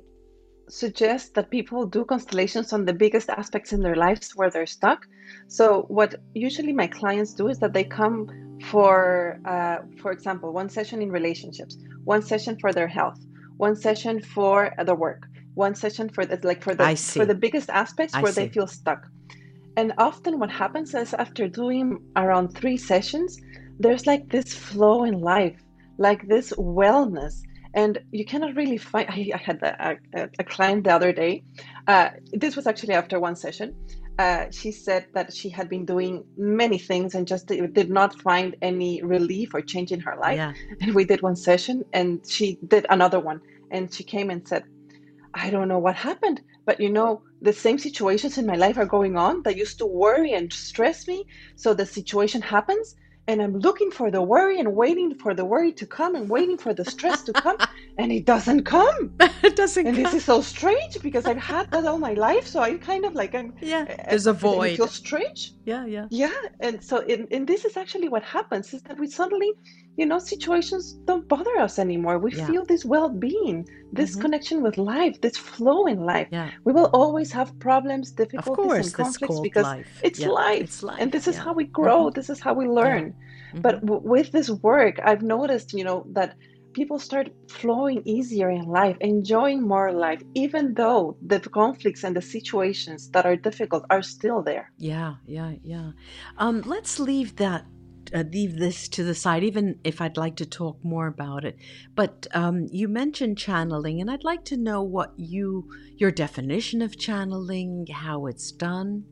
suggest 0.70 1.34
that 1.34 1.50
people 1.50 1.88
do 1.88 2.06
constellations 2.06 2.74
on 2.74 2.86
the 2.86 2.94
biggest 2.94 3.28
aspects 3.30 3.74
in 3.74 3.82
their 3.82 3.96
lives 3.96 4.34
where 4.36 4.52
they're 4.52 4.68
stuck. 4.68 5.08
So 5.48 5.86
what 5.88 6.16
usually 6.36 6.74
my 6.74 6.86
clients 6.86 7.34
do 7.34 7.48
is 7.48 7.58
that 7.60 7.74
they 7.74 7.84
come 7.84 8.28
for, 8.66 9.40
uh, 9.46 9.78
for 10.00 10.12
example, 10.12 10.54
one 10.54 10.70
session 10.70 11.02
in 11.02 11.12
relationships, 11.12 11.78
one 12.04 12.22
session 12.22 12.58
for 12.60 12.72
their 12.72 12.88
health, 12.88 13.20
one 13.58 13.76
session 13.76 14.22
for 14.22 14.72
the 14.86 14.94
work, 14.94 15.24
one 15.68 15.76
session 15.76 16.06
for 16.16 16.24
the 16.26 16.38
like 16.50 16.62
for 16.68 16.74
the 16.74 16.96
for 17.20 17.26
the 17.32 17.40
biggest 17.46 17.70
aspects 17.84 18.14
I 18.16 18.22
where 18.22 18.32
see. 18.32 18.42
they 18.42 18.50
feel 18.50 18.70
stuck. 18.82 19.02
And 19.80 19.94
often 20.10 20.40
what 20.42 20.52
happens 20.64 20.90
is 21.04 21.14
after 21.26 21.44
doing 21.48 21.86
around 22.22 22.46
three 22.60 22.78
sessions, 22.92 23.30
there's 23.84 24.06
like 24.12 24.24
this 24.36 24.50
flow 24.54 25.00
in 25.10 25.16
life, 25.36 25.60
like 25.98 26.28
this 26.28 26.48
wellness 26.54 27.34
and 27.74 28.00
you 28.12 28.26
cannot 28.26 28.56
really 28.56 28.78
find 28.78 29.08
i, 29.10 29.32
I 29.34 29.38
had 29.38 29.62
a, 29.62 29.98
a, 30.16 30.30
a, 30.40 30.44
client 30.44 30.86
the 30.86 30.94
other 30.98 31.12
day 31.24 31.44
uh, 31.88 32.10
this 32.34 32.56
was 32.56 32.66
actually 32.68 32.96
after 32.96 33.20
one 33.20 33.36
session 33.36 33.76
uh, 34.18 34.46
she 34.52 34.72
said 34.72 35.06
that 35.14 35.34
she 35.34 35.50
had 35.50 35.70
been 35.70 35.86
doing 35.86 36.26
many 36.36 36.78
things 36.78 37.16
and 37.16 37.28
just 37.28 37.48
did 37.48 37.90
not 37.90 38.20
find 38.22 38.56
any 38.62 39.02
relief 39.02 39.54
or 39.54 39.62
change 39.62 39.92
in 39.92 40.00
her 40.00 40.16
life 40.18 40.38
yeah. 40.38 40.54
and 40.82 40.94
we 40.94 41.06
did 41.06 41.22
one 41.22 41.36
session 41.36 41.86
and 41.94 42.26
she 42.28 42.58
did 42.68 42.86
another 42.90 43.20
one 43.20 43.40
and 43.72 43.94
she 43.94 44.04
came 44.04 44.30
and 44.30 44.48
said 44.48 44.64
i 45.34 45.50
don't 45.50 45.68
know 45.68 45.80
what 45.80 45.96
happened 45.96 46.42
but 46.66 46.80
you 46.80 46.90
know 46.90 47.22
the 47.42 47.54
same 47.54 47.78
situations 47.78 48.38
in 48.38 48.46
my 48.46 48.56
life 48.56 48.78
are 48.78 48.86
going 48.86 49.18
on 49.18 49.42
that 49.44 49.58
used 49.58 49.78
to 49.78 49.86
worry 49.86 50.34
and 50.34 50.52
stress 50.52 51.08
me 51.08 51.26
so 51.56 51.74
the 51.74 51.86
situation 51.86 52.42
happens 52.42 52.96
and 53.30 53.44
I'm 53.44 53.60
looking 53.60 53.92
for 53.92 54.10
the 54.10 54.24
worry 54.24 54.60
and 54.60 54.76
waiting 54.76 55.14
for 55.14 55.36
the 55.36 55.46
worry 55.46 55.72
to 55.74 55.86
come 55.86 56.16
and 56.16 56.28
waiting 56.28 56.58
for 56.58 56.74
the 56.74 56.84
stress 56.84 57.22
to 57.26 57.34
come, 57.34 57.58
and 58.00 58.12
it 58.12 58.26
doesn't 58.26 58.64
come. 58.64 59.14
it 59.44 59.56
doesn't. 59.56 59.86
And 59.86 59.96
come. 59.96 60.04
this 60.04 60.16
is 60.16 60.26
so 60.26 60.42
strange 60.42 60.98
because 61.04 61.28
I've 61.28 61.38
had 61.38 61.70
that 61.70 61.86
all 61.86 62.00
my 62.00 62.14
life, 62.14 62.48
so 62.48 62.60
I 62.60 62.74
kind 62.78 63.06
of 63.06 63.14
like 63.14 63.36
I'm. 63.36 63.54
Yeah, 63.62 63.86
there's 64.10 64.26
a 64.26 64.34
void. 64.34 64.72
It 64.72 64.78
feels 64.78 64.96
strange. 64.96 65.54
Yeah, 65.66 65.86
yeah. 65.86 66.08
Yeah, 66.10 66.42
and 66.60 66.84
so 66.84 66.96
in, 67.14 67.28
and 67.30 67.48
this 67.48 67.66
is 67.66 67.78
actually 67.78 68.10
what 68.10 68.24
happens 68.24 68.74
is 68.74 68.82
that 68.88 68.98
we 68.98 69.08
suddenly, 69.08 69.52
you 70.00 70.06
know, 70.06 70.18
situations 70.18 70.94
don't 71.10 71.28
bother 71.28 71.56
us 71.60 71.78
anymore. 71.78 72.18
We 72.20 72.32
yeah. 72.34 72.48
feel 72.48 72.64
this 72.64 72.86
well-being, 72.86 73.68
this 73.92 74.12
mm-hmm. 74.12 74.22
connection 74.22 74.58
with 74.64 74.78
life, 74.78 75.20
this 75.20 75.36
flow 75.36 75.88
in 75.88 76.00
life. 76.14 76.30
Yeah. 76.32 76.50
We 76.64 76.72
will 76.72 76.90
always 77.02 77.34
have 77.34 77.50
problems, 77.60 78.12
difficulties, 78.12 78.56
course, 78.56 78.86
and 78.86 78.96
conflicts 78.96 79.40
because 79.42 79.66
life. 79.66 79.92
It's, 80.02 80.20
yeah. 80.22 80.30
life. 80.30 80.62
it's 80.62 80.82
life, 80.84 81.00
and 81.02 81.12
this 81.12 81.28
is 81.28 81.36
how 81.36 81.54
we 81.54 81.66
grow. 81.66 82.06
Mm-hmm. 82.06 82.18
This 82.18 82.30
is 82.30 82.40
how 82.40 82.54
we 82.54 82.66
learn. 82.66 83.06
Mm-hmm. 83.12 83.62
But 83.66 83.76
w- 83.86 84.02
with 84.14 84.32
this 84.32 84.50
work, 84.50 84.96
I've 85.04 85.22
noticed, 85.22 85.74
you 85.74 85.84
know, 85.84 86.06
that 86.14 86.38
people 86.72 86.98
start 86.98 87.28
flowing 87.50 88.02
easier 88.06 88.50
in 88.50 88.64
life, 88.82 88.96
enjoying 89.02 89.62
more 89.68 89.92
life, 89.92 90.22
even 90.34 90.76
though 90.76 91.18
the 91.28 91.42
conflicts 91.42 92.06
and 92.06 92.16
the 92.16 92.22
situations 92.22 93.10
that 93.12 93.26
are 93.26 93.36
difficult 93.36 93.84
are 93.90 94.02
still 94.02 94.42
there. 94.44 94.72
Yeah, 94.78 95.16
yeah, 95.26 95.56
yeah. 95.62 95.92
Um, 96.38 96.62
let's 96.62 97.00
leave 97.00 97.36
that. 97.36 97.66
Uh, 98.14 98.24
leave 98.32 98.58
this 98.58 98.88
to 98.90 99.04
the 99.04 99.14
side, 99.14 99.44
even 99.44 99.80
if 99.84 100.02
I'd 100.02 100.18
like 100.18 100.36
to 100.38 100.46
talk 100.46 100.84
more 100.84 101.08
about 101.08 101.46
it. 101.46 101.58
But 101.96 102.26
um, 102.34 102.68
you 102.72 102.88
mentioned 102.88 103.38
channeling, 103.38 104.02
and 104.02 104.10
I'd 104.10 104.24
like 104.24 104.46
to 104.46 104.58
know 104.58 104.82
what 104.82 105.14
you, 105.18 105.70
your 105.96 106.12
definition 106.12 106.82
of 106.82 106.98
channeling, 106.98 107.86
how 107.92 108.26
it's 108.26 108.52
done. 108.52 109.06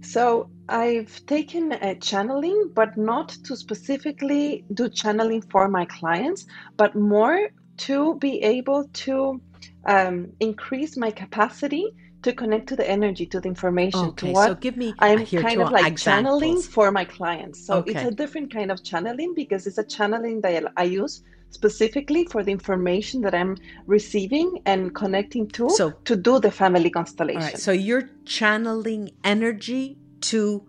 So 0.00 0.50
I've 0.68 1.24
taken 1.26 1.72
a 1.72 1.94
channeling, 1.94 2.72
but 2.74 2.96
not 2.96 3.28
to 3.44 3.56
specifically 3.56 4.64
do 4.74 4.88
channeling 4.88 5.42
for 5.42 5.68
my 5.68 5.86
clients, 5.86 6.46
but 6.76 6.94
more 6.94 7.48
to 7.76 8.16
be 8.16 8.42
able 8.42 8.88
to 8.92 9.40
um, 9.86 10.32
increase 10.40 10.96
my 10.96 11.10
capacity 11.10 11.90
to 12.24 12.32
connect 12.32 12.66
to 12.68 12.76
the 12.76 12.88
energy, 12.88 13.26
to 13.26 13.40
the 13.40 13.48
information, 13.48 14.06
okay, 14.06 14.28
to 14.28 14.32
what 14.32 14.48
so 14.48 14.54
give 14.54 14.76
me 14.76 14.94
I'm 14.98 15.24
kind 15.26 15.60
of 15.60 15.70
like 15.70 15.86
examples. 15.86 16.40
channeling 16.40 16.62
for 16.62 16.90
my 16.90 17.04
clients. 17.04 17.66
So 17.66 17.74
okay. 17.76 17.92
it's 17.92 18.02
a 18.02 18.10
different 18.10 18.52
kind 18.52 18.70
of 18.72 18.82
channeling 18.82 19.34
because 19.34 19.66
it's 19.66 19.78
a 19.78 19.84
channeling 19.84 20.40
that 20.40 20.72
I 20.76 20.84
use 20.84 21.22
specifically 21.50 22.24
for 22.32 22.42
the 22.42 22.50
information 22.50 23.20
that 23.20 23.34
I'm 23.34 23.56
receiving 23.86 24.60
and 24.66 24.94
connecting 24.94 25.46
to 25.50 25.68
so, 25.70 25.90
to 26.08 26.16
do 26.16 26.40
the 26.40 26.50
family 26.50 26.90
constellation. 26.90 27.42
All 27.42 27.48
right, 27.48 27.58
so 27.58 27.72
you're 27.72 28.08
channeling 28.24 29.10
energy 29.22 29.98
to 30.32 30.66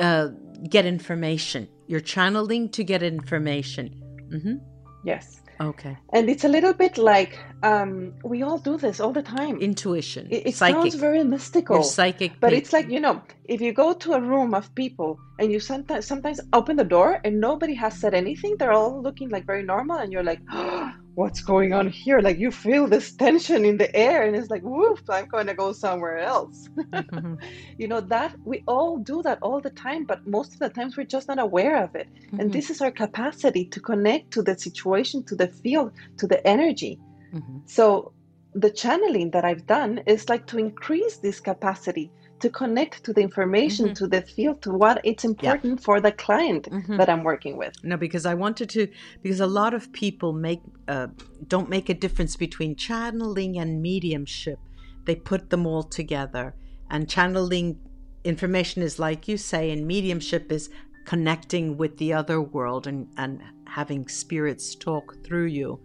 uh, 0.00 0.28
get 0.68 0.84
information. 0.84 1.68
You're 1.86 2.00
channeling 2.00 2.68
to 2.70 2.84
get 2.84 3.02
information. 3.02 3.94
Mm-hmm. 4.28 4.56
Yes. 5.04 5.40
Okay. 5.64 5.96
And 6.12 6.28
it's 6.28 6.44
a 6.44 6.48
little 6.48 6.72
bit 6.72 6.98
like 6.98 7.38
um, 7.62 8.12
we 8.22 8.42
all 8.42 8.58
do 8.58 8.76
this 8.76 9.00
all 9.00 9.12
the 9.12 9.22
time. 9.22 9.58
Intuition. 9.60 10.28
It, 10.30 10.48
it 10.48 10.54
sounds 10.54 10.94
very 10.94 11.24
mystical. 11.24 11.82
Psychic. 11.82 12.32
But 12.40 12.48
people. 12.48 12.58
it's 12.58 12.72
like, 12.72 12.88
you 12.88 13.00
know, 13.00 13.22
if 13.46 13.60
you 13.60 13.72
go 13.72 13.92
to 13.94 14.12
a 14.12 14.20
room 14.20 14.54
of 14.54 14.74
people 14.74 15.18
and 15.38 15.50
you 15.50 15.60
sometimes 15.60 16.06
sometimes 16.06 16.40
open 16.52 16.76
the 16.76 16.84
door 16.84 17.20
and 17.24 17.40
nobody 17.40 17.74
has 17.74 17.98
said 17.98 18.14
anything, 18.14 18.56
they're 18.58 18.72
all 18.72 19.02
looking 19.02 19.30
like 19.30 19.46
very 19.46 19.62
normal 19.62 19.98
and 19.98 20.12
you're 20.12 20.22
like, 20.22 20.40
oh, 20.52 20.92
what's 21.14 21.40
going 21.40 21.72
on 21.72 21.88
here? 21.88 22.20
Like 22.20 22.38
you 22.38 22.50
feel 22.50 22.86
this 22.86 23.12
tension 23.12 23.64
in 23.64 23.76
the 23.78 23.94
air, 23.94 24.22
and 24.24 24.34
it's 24.36 24.50
like, 24.50 24.62
woof, 24.62 25.08
I'm 25.08 25.26
going 25.26 25.46
to 25.46 25.54
go 25.54 25.72
somewhere 25.72 26.18
else. 26.18 26.68
Mm-hmm. 26.76 27.34
you 27.78 27.88
know, 27.88 28.00
that 28.00 28.36
we 28.44 28.62
all 28.66 28.98
do 28.98 29.22
that 29.22 29.38
all 29.42 29.60
the 29.60 29.70
time, 29.70 30.04
but 30.04 30.26
most 30.26 30.52
of 30.54 30.58
the 30.58 30.68
times 30.68 30.96
we're 30.96 31.04
just 31.04 31.28
not 31.28 31.38
aware 31.38 31.82
of 31.82 31.94
it. 31.94 32.08
Mm-hmm. 32.14 32.40
And 32.40 32.52
this 32.52 32.70
is 32.70 32.80
our 32.80 32.90
capacity 32.90 33.64
to 33.66 33.80
connect 33.80 34.32
to 34.32 34.42
the 34.42 34.58
situation, 34.58 35.22
to 35.24 35.36
the 35.36 35.48
field, 35.48 35.92
to 36.18 36.26
the 36.26 36.44
energy. 36.46 36.98
Mm-hmm. 37.32 37.58
So 37.66 38.12
the 38.54 38.70
channeling 38.70 39.30
that 39.32 39.44
I've 39.44 39.66
done 39.66 40.02
is 40.06 40.28
like 40.28 40.46
to 40.46 40.58
increase 40.58 41.16
this 41.16 41.40
capacity 41.40 42.10
to 42.44 42.50
connect 42.50 43.02
to 43.04 43.14
the 43.14 43.22
information, 43.22 43.86
mm-hmm. 43.86 43.94
to 43.94 44.06
the 44.06 44.20
field, 44.20 44.60
to 44.60 44.70
what 44.70 45.00
it's 45.02 45.24
important 45.24 45.76
yeah. 45.78 45.84
for 45.86 45.98
the 45.98 46.12
client 46.12 46.64
mm-hmm. 46.70 46.98
that 46.98 47.08
I'm 47.08 47.24
working 47.24 47.56
with. 47.56 47.72
No, 47.82 47.96
because 47.96 48.26
I 48.26 48.34
wanted 48.34 48.68
to, 48.76 48.86
because 49.22 49.40
a 49.40 49.46
lot 49.46 49.72
of 49.72 49.90
people 49.92 50.34
make 50.34 50.60
uh, 50.86 51.06
don't 51.48 51.70
make 51.70 51.88
a 51.88 51.94
difference 51.94 52.36
between 52.36 52.76
channeling 52.76 53.56
and 53.56 53.80
mediumship. 53.80 54.58
They 55.06 55.16
put 55.16 55.48
them 55.48 55.66
all 55.66 55.84
together, 55.84 56.54
and 56.90 57.08
channeling 57.08 57.78
information 58.24 58.82
is 58.82 58.98
like 58.98 59.26
you 59.26 59.38
say, 59.38 59.70
and 59.70 59.86
mediumship 59.86 60.52
is 60.52 60.68
connecting 61.06 61.78
with 61.78 61.96
the 61.96 62.12
other 62.12 62.42
world 62.42 62.86
and 62.86 63.08
and 63.16 63.40
having 63.78 64.06
spirits 64.06 64.74
talk 64.74 65.06
through 65.24 65.46
you. 65.46 65.80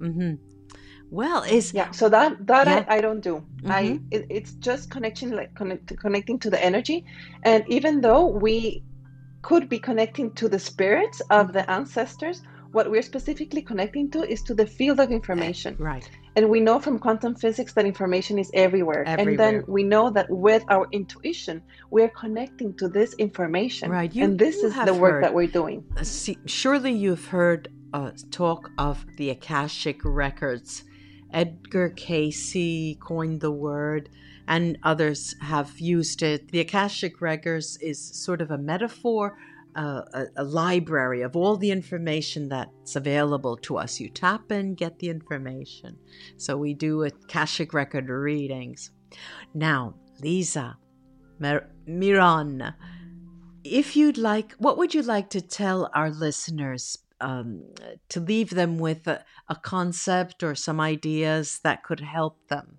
Mm-hmm. 0.00 0.34
Well, 1.10 1.42
is 1.42 1.72
yeah. 1.72 1.90
So 1.90 2.08
that 2.08 2.46
that 2.46 2.66
yeah. 2.66 2.84
I, 2.88 2.96
I 2.96 3.00
don't 3.00 3.20
do. 3.20 3.36
Mm-hmm. 3.36 3.70
I 3.70 4.00
it, 4.10 4.26
it's 4.30 4.54
just 4.54 4.90
connection 4.90 5.36
like 5.36 5.54
connect, 5.54 5.96
connecting 5.98 6.38
to 6.40 6.50
the 6.50 6.62
energy, 6.62 7.04
and 7.44 7.64
even 7.68 8.00
though 8.00 8.26
we 8.26 8.82
could 9.42 9.68
be 9.68 9.78
connecting 9.78 10.32
to 10.32 10.48
the 10.48 10.58
spirits 10.58 11.20
of 11.30 11.52
the 11.52 11.70
ancestors, 11.70 12.42
what 12.72 12.90
we're 12.90 13.02
specifically 13.02 13.62
connecting 13.62 14.10
to 14.10 14.22
is 14.28 14.42
to 14.42 14.54
the 14.54 14.66
field 14.66 14.98
of 14.98 15.10
information. 15.10 15.76
Right. 15.78 16.08
And 16.34 16.50
we 16.50 16.60
know 16.60 16.80
from 16.80 16.98
quantum 16.98 17.36
physics 17.36 17.74
that 17.74 17.84
information 17.84 18.38
is 18.38 18.50
everywhere. 18.54 19.04
everywhere. 19.06 19.30
And 19.30 19.38
then 19.38 19.64
we 19.68 19.84
know 19.84 20.10
that 20.10 20.28
with 20.28 20.64
our 20.68 20.88
intuition, 20.90 21.62
we're 21.90 22.08
connecting 22.08 22.74
to 22.78 22.88
this 22.88 23.14
information. 23.14 23.90
Right. 23.90 24.12
You, 24.12 24.24
and 24.24 24.38
this 24.38 24.56
is 24.56 24.74
the 24.74 24.94
work 24.94 25.12
heard, 25.12 25.24
that 25.24 25.34
we're 25.34 25.46
doing. 25.46 25.84
Uh, 25.96 26.02
see, 26.02 26.36
surely 26.46 26.92
you've 26.92 27.26
heard 27.26 27.68
uh, 27.92 28.10
talk 28.32 28.70
of 28.78 29.06
the 29.18 29.30
Akashic 29.30 30.00
records. 30.04 30.84
Edgar 31.34 31.90
Cayce 31.90 32.96
coined 33.00 33.42
the 33.42 33.50
word, 33.50 34.08
and 34.48 34.78
others 34.82 35.34
have 35.40 35.78
used 35.78 36.22
it. 36.22 36.50
The 36.52 36.60
Akashic 36.60 37.20
records 37.20 37.76
is 37.78 38.00
sort 38.00 38.40
of 38.40 38.50
a 38.50 38.58
metaphor 38.58 39.36
uh, 39.76 40.02
a, 40.12 40.26
a, 40.36 40.44
library 40.44 41.22
of 41.22 41.36
all 41.36 41.56
the 41.56 41.70
information 41.70 42.48
that's 42.48 42.94
available 42.94 43.56
to 43.56 43.76
us. 43.76 43.98
You 43.98 44.08
tap 44.08 44.52
in, 44.52 44.74
get 44.74 44.98
the 45.00 45.08
information. 45.08 45.96
So 46.36 46.56
we 46.56 46.74
do 46.74 47.02
Akashic 47.02 47.74
record 47.74 48.08
readings. 48.08 48.92
Now, 49.52 49.94
Liza, 50.20 50.76
Mir- 51.40 51.70
Miron, 51.88 52.72
if 53.64 53.96
you'd 53.96 54.18
like, 54.18 54.52
what 54.58 54.78
would 54.78 54.94
you 54.94 55.02
like 55.02 55.30
to 55.30 55.40
tell 55.40 55.90
our 55.94 56.10
listeners 56.10 56.98
um, 57.20 57.64
to 58.08 58.20
leave 58.20 58.50
them 58.50 58.78
with 58.78 59.06
a, 59.06 59.24
a 59.48 59.56
concept 59.56 60.42
or 60.42 60.54
some 60.54 60.80
ideas 60.80 61.60
that 61.64 61.82
could 61.82 62.00
help 62.00 62.38
them? 62.48 62.78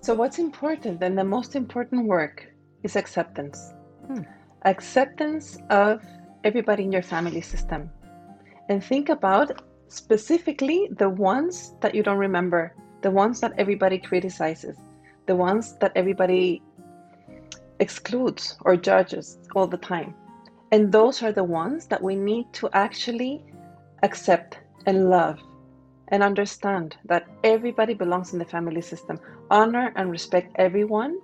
So, 0.00 0.14
what's 0.14 0.38
important 0.38 1.02
and 1.02 1.18
the 1.18 1.24
most 1.24 1.56
important 1.56 2.06
work 2.06 2.46
is 2.82 2.96
acceptance. 2.96 3.72
Hmm 4.06 4.22
acceptance 4.64 5.58
of 5.70 6.02
everybody 6.44 6.84
in 6.84 6.92
your 6.92 7.02
family 7.02 7.40
system. 7.40 7.90
And 8.68 8.82
think 8.82 9.08
about 9.08 9.62
specifically 9.88 10.88
the 10.98 11.08
ones 11.08 11.74
that 11.80 11.94
you 11.94 12.02
don't 12.02 12.18
remember, 12.18 12.74
the 13.02 13.10
ones 13.10 13.40
that 13.40 13.52
everybody 13.56 13.98
criticizes, 13.98 14.76
the 15.26 15.36
ones 15.36 15.76
that 15.78 15.92
everybody 15.94 16.62
excludes 17.80 18.56
or 18.62 18.76
judges 18.76 19.38
all 19.54 19.66
the 19.66 19.76
time. 19.78 20.14
And 20.70 20.92
those 20.92 21.22
are 21.22 21.32
the 21.32 21.44
ones 21.44 21.86
that 21.86 22.02
we 22.02 22.14
need 22.14 22.52
to 22.54 22.68
actually 22.72 23.42
accept 24.02 24.58
and 24.86 25.08
love 25.08 25.38
and 26.08 26.22
understand 26.22 26.96
that 27.04 27.26
everybody 27.44 27.94
belongs 27.94 28.32
in 28.32 28.38
the 28.38 28.44
family 28.44 28.80
system. 28.80 29.18
Honor 29.50 29.92
and 29.96 30.10
respect 30.10 30.52
everyone 30.56 31.18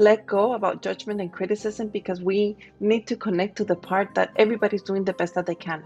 let 0.00 0.26
go 0.26 0.54
about 0.54 0.80
judgment 0.80 1.20
and 1.20 1.30
criticism 1.30 1.88
because 1.88 2.22
we 2.22 2.56
need 2.80 3.06
to 3.06 3.16
connect 3.16 3.56
to 3.56 3.64
the 3.64 3.76
part 3.76 4.14
that 4.14 4.30
everybody's 4.36 4.82
doing 4.82 5.04
the 5.04 5.12
best 5.12 5.34
that 5.34 5.44
they 5.44 5.54
can 5.54 5.82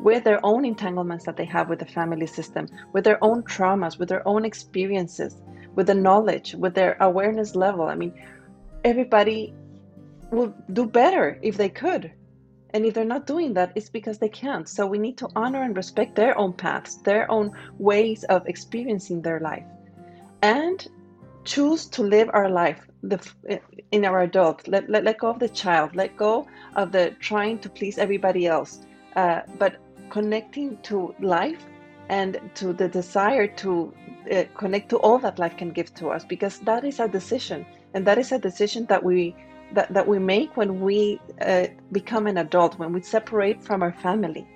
with 0.00 0.24
their 0.24 0.44
own 0.44 0.64
entanglements 0.64 1.24
that 1.26 1.36
they 1.36 1.44
have 1.44 1.68
with 1.68 1.78
the 1.78 1.86
family 1.86 2.26
system, 2.26 2.66
with 2.92 3.04
their 3.04 3.22
own 3.22 3.42
traumas, 3.44 3.98
with 3.98 4.08
their 4.08 4.26
own 4.26 4.44
experiences, 4.44 5.36
with 5.76 5.86
the 5.86 5.94
knowledge, 5.94 6.54
with 6.54 6.74
their 6.74 6.96
awareness 7.00 7.54
level. 7.54 7.86
I 7.86 7.94
mean, 7.94 8.12
everybody 8.84 9.54
would 10.32 10.54
do 10.72 10.86
better 10.86 11.38
if 11.42 11.56
they 11.56 11.68
could. 11.68 12.10
And 12.74 12.86
if 12.86 12.94
they're 12.94 13.04
not 13.04 13.26
doing 13.26 13.54
that, 13.54 13.72
it's 13.74 13.90
because 13.90 14.18
they 14.18 14.28
can't. 14.28 14.68
So 14.68 14.86
we 14.86 14.98
need 14.98 15.18
to 15.18 15.28
honor 15.36 15.62
and 15.62 15.76
respect 15.76 16.14
their 16.14 16.36
own 16.38 16.52
paths, 16.52 16.96
their 16.96 17.30
own 17.30 17.52
ways 17.78 18.24
of 18.24 18.46
experiencing 18.46 19.22
their 19.22 19.40
life. 19.40 19.64
And 20.42 20.86
choose 21.44 21.86
to 21.86 22.02
live 22.02 22.30
our 22.32 22.48
life 22.48 22.86
the 23.02 23.18
in 23.90 24.04
our 24.04 24.20
adult 24.20 24.68
let, 24.68 24.88
let, 24.88 25.02
let 25.02 25.18
go 25.18 25.28
of 25.28 25.40
the 25.40 25.48
child 25.48 25.94
let 25.96 26.16
go 26.16 26.46
of 26.76 26.92
the 26.92 27.14
trying 27.18 27.58
to 27.58 27.68
please 27.68 27.98
everybody 27.98 28.46
else 28.46 28.86
uh, 29.16 29.40
but 29.58 29.76
connecting 30.10 30.78
to 30.82 31.14
life 31.20 31.66
and 32.08 32.40
to 32.54 32.72
the 32.72 32.88
desire 32.88 33.46
to 33.46 33.92
uh, 34.30 34.44
connect 34.56 34.88
to 34.88 34.96
all 34.98 35.18
that 35.18 35.38
life 35.38 35.56
can 35.56 35.70
give 35.70 35.92
to 35.94 36.08
us 36.08 36.24
because 36.24 36.60
that 36.60 36.84
is 36.84 37.00
a 37.00 37.08
decision 37.08 37.66
and 37.94 38.06
that 38.06 38.18
is 38.18 38.30
a 38.30 38.38
decision 38.38 38.86
that 38.86 39.02
we 39.02 39.34
that, 39.74 39.92
that 39.92 40.06
we 40.06 40.18
make 40.18 40.56
when 40.56 40.80
we 40.80 41.20
uh, 41.40 41.66
become 41.92 42.26
an 42.26 42.38
adult 42.38 42.78
when 42.78 42.92
we 42.92 43.02
separate 43.02 43.62
from 43.62 43.82
our 43.82 43.92
family 43.92 44.46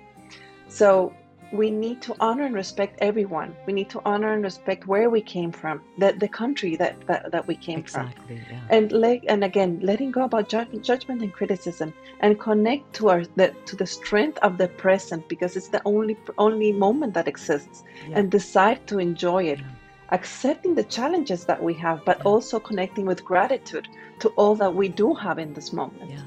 so 0.67 1.13
we 1.51 1.71
need 1.71 2.01
to 2.01 2.15
honor 2.19 2.43
and 2.43 2.55
respect 2.55 2.97
everyone. 3.01 3.55
We 3.65 3.73
need 3.73 3.89
to 3.91 4.01
honor 4.05 4.33
and 4.33 4.43
respect 4.43 4.87
where 4.87 5.09
we 5.09 5.21
came 5.21 5.51
from, 5.51 5.81
the, 5.97 6.13
the 6.13 6.27
country 6.27 6.75
that, 6.75 7.07
that, 7.07 7.31
that 7.31 7.47
we 7.47 7.55
came 7.55 7.79
exactly, 7.79 8.37
from. 8.37 8.55
Yeah. 8.55 8.61
And 8.69 8.91
let, 8.91 9.23
and 9.27 9.43
again, 9.43 9.79
letting 9.81 10.11
go 10.11 10.23
about 10.23 10.49
ju- 10.49 10.65
judgment 10.81 11.21
and 11.21 11.31
criticism 11.31 11.93
and 12.19 12.39
connect 12.39 12.93
to 12.95 13.09
our 13.09 13.23
the, 13.35 13.53
to 13.65 13.75
the 13.75 13.87
strength 13.87 14.37
of 14.39 14.57
the 14.57 14.67
present 14.67 15.27
because 15.29 15.55
it's 15.55 15.69
the 15.69 15.81
only 15.85 16.17
only 16.37 16.71
moment 16.71 17.13
that 17.13 17.27
exists 17.27 17.83
yeah. 18.09 18.19
and 18.19 18.31
decide 18.31 18.85
to 18.87 18.99
enjoy 18.99 19.43
it. 19.43 19.59
Yeah. 19.59 19.65
Accepting 20.09 20.75
the 20.75 20.83
challenges 20.83 21.45
that 21.45 21.61
we 21.61 21.73
have, 21.75 22.03
but 22.05 22.21
also 22.25 22.59
connecting 22.59 23.05
with 23.05 23.25
gratitude 23.25 23.87
to 24.19 24.29
all 24.29 24.55
that 24.55 24.73
we 24.73 24.87
do 24.87 25.13
have 25.13 25.37
in 25.37 25.53
this 25.53 25.73
moment. 25.73 26.09
Yeah. 26.09 26.21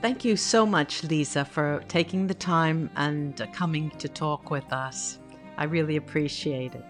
Thank 0.00 0.24
you 0.24 0.36
so 0.36 0.64
much, 0.64 1.02
Liza, 1.04 1.44
for 1.44 1.82
taking 1.88 2.26
the 2.26 2.34
time 2.34 2.90
and 2.96 3.48
coming 3.52 3.90
to 3.98 4.08
talk 4.08 4.50
with 4.50 4.72
us. 4.72 5.18
I 5.56 5.64
really 5.64 5.96
appreciate 5.96 6.74
it. 6.74 6.84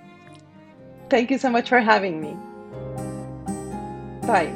Thank 1.08 1.30
you 1.30 1.38
so 1.38 1.48
much 1.48 1.70
for 1.70 1.80
having 1.80 2.20
me. 2.20 2.36
Bye. 4.26 4.52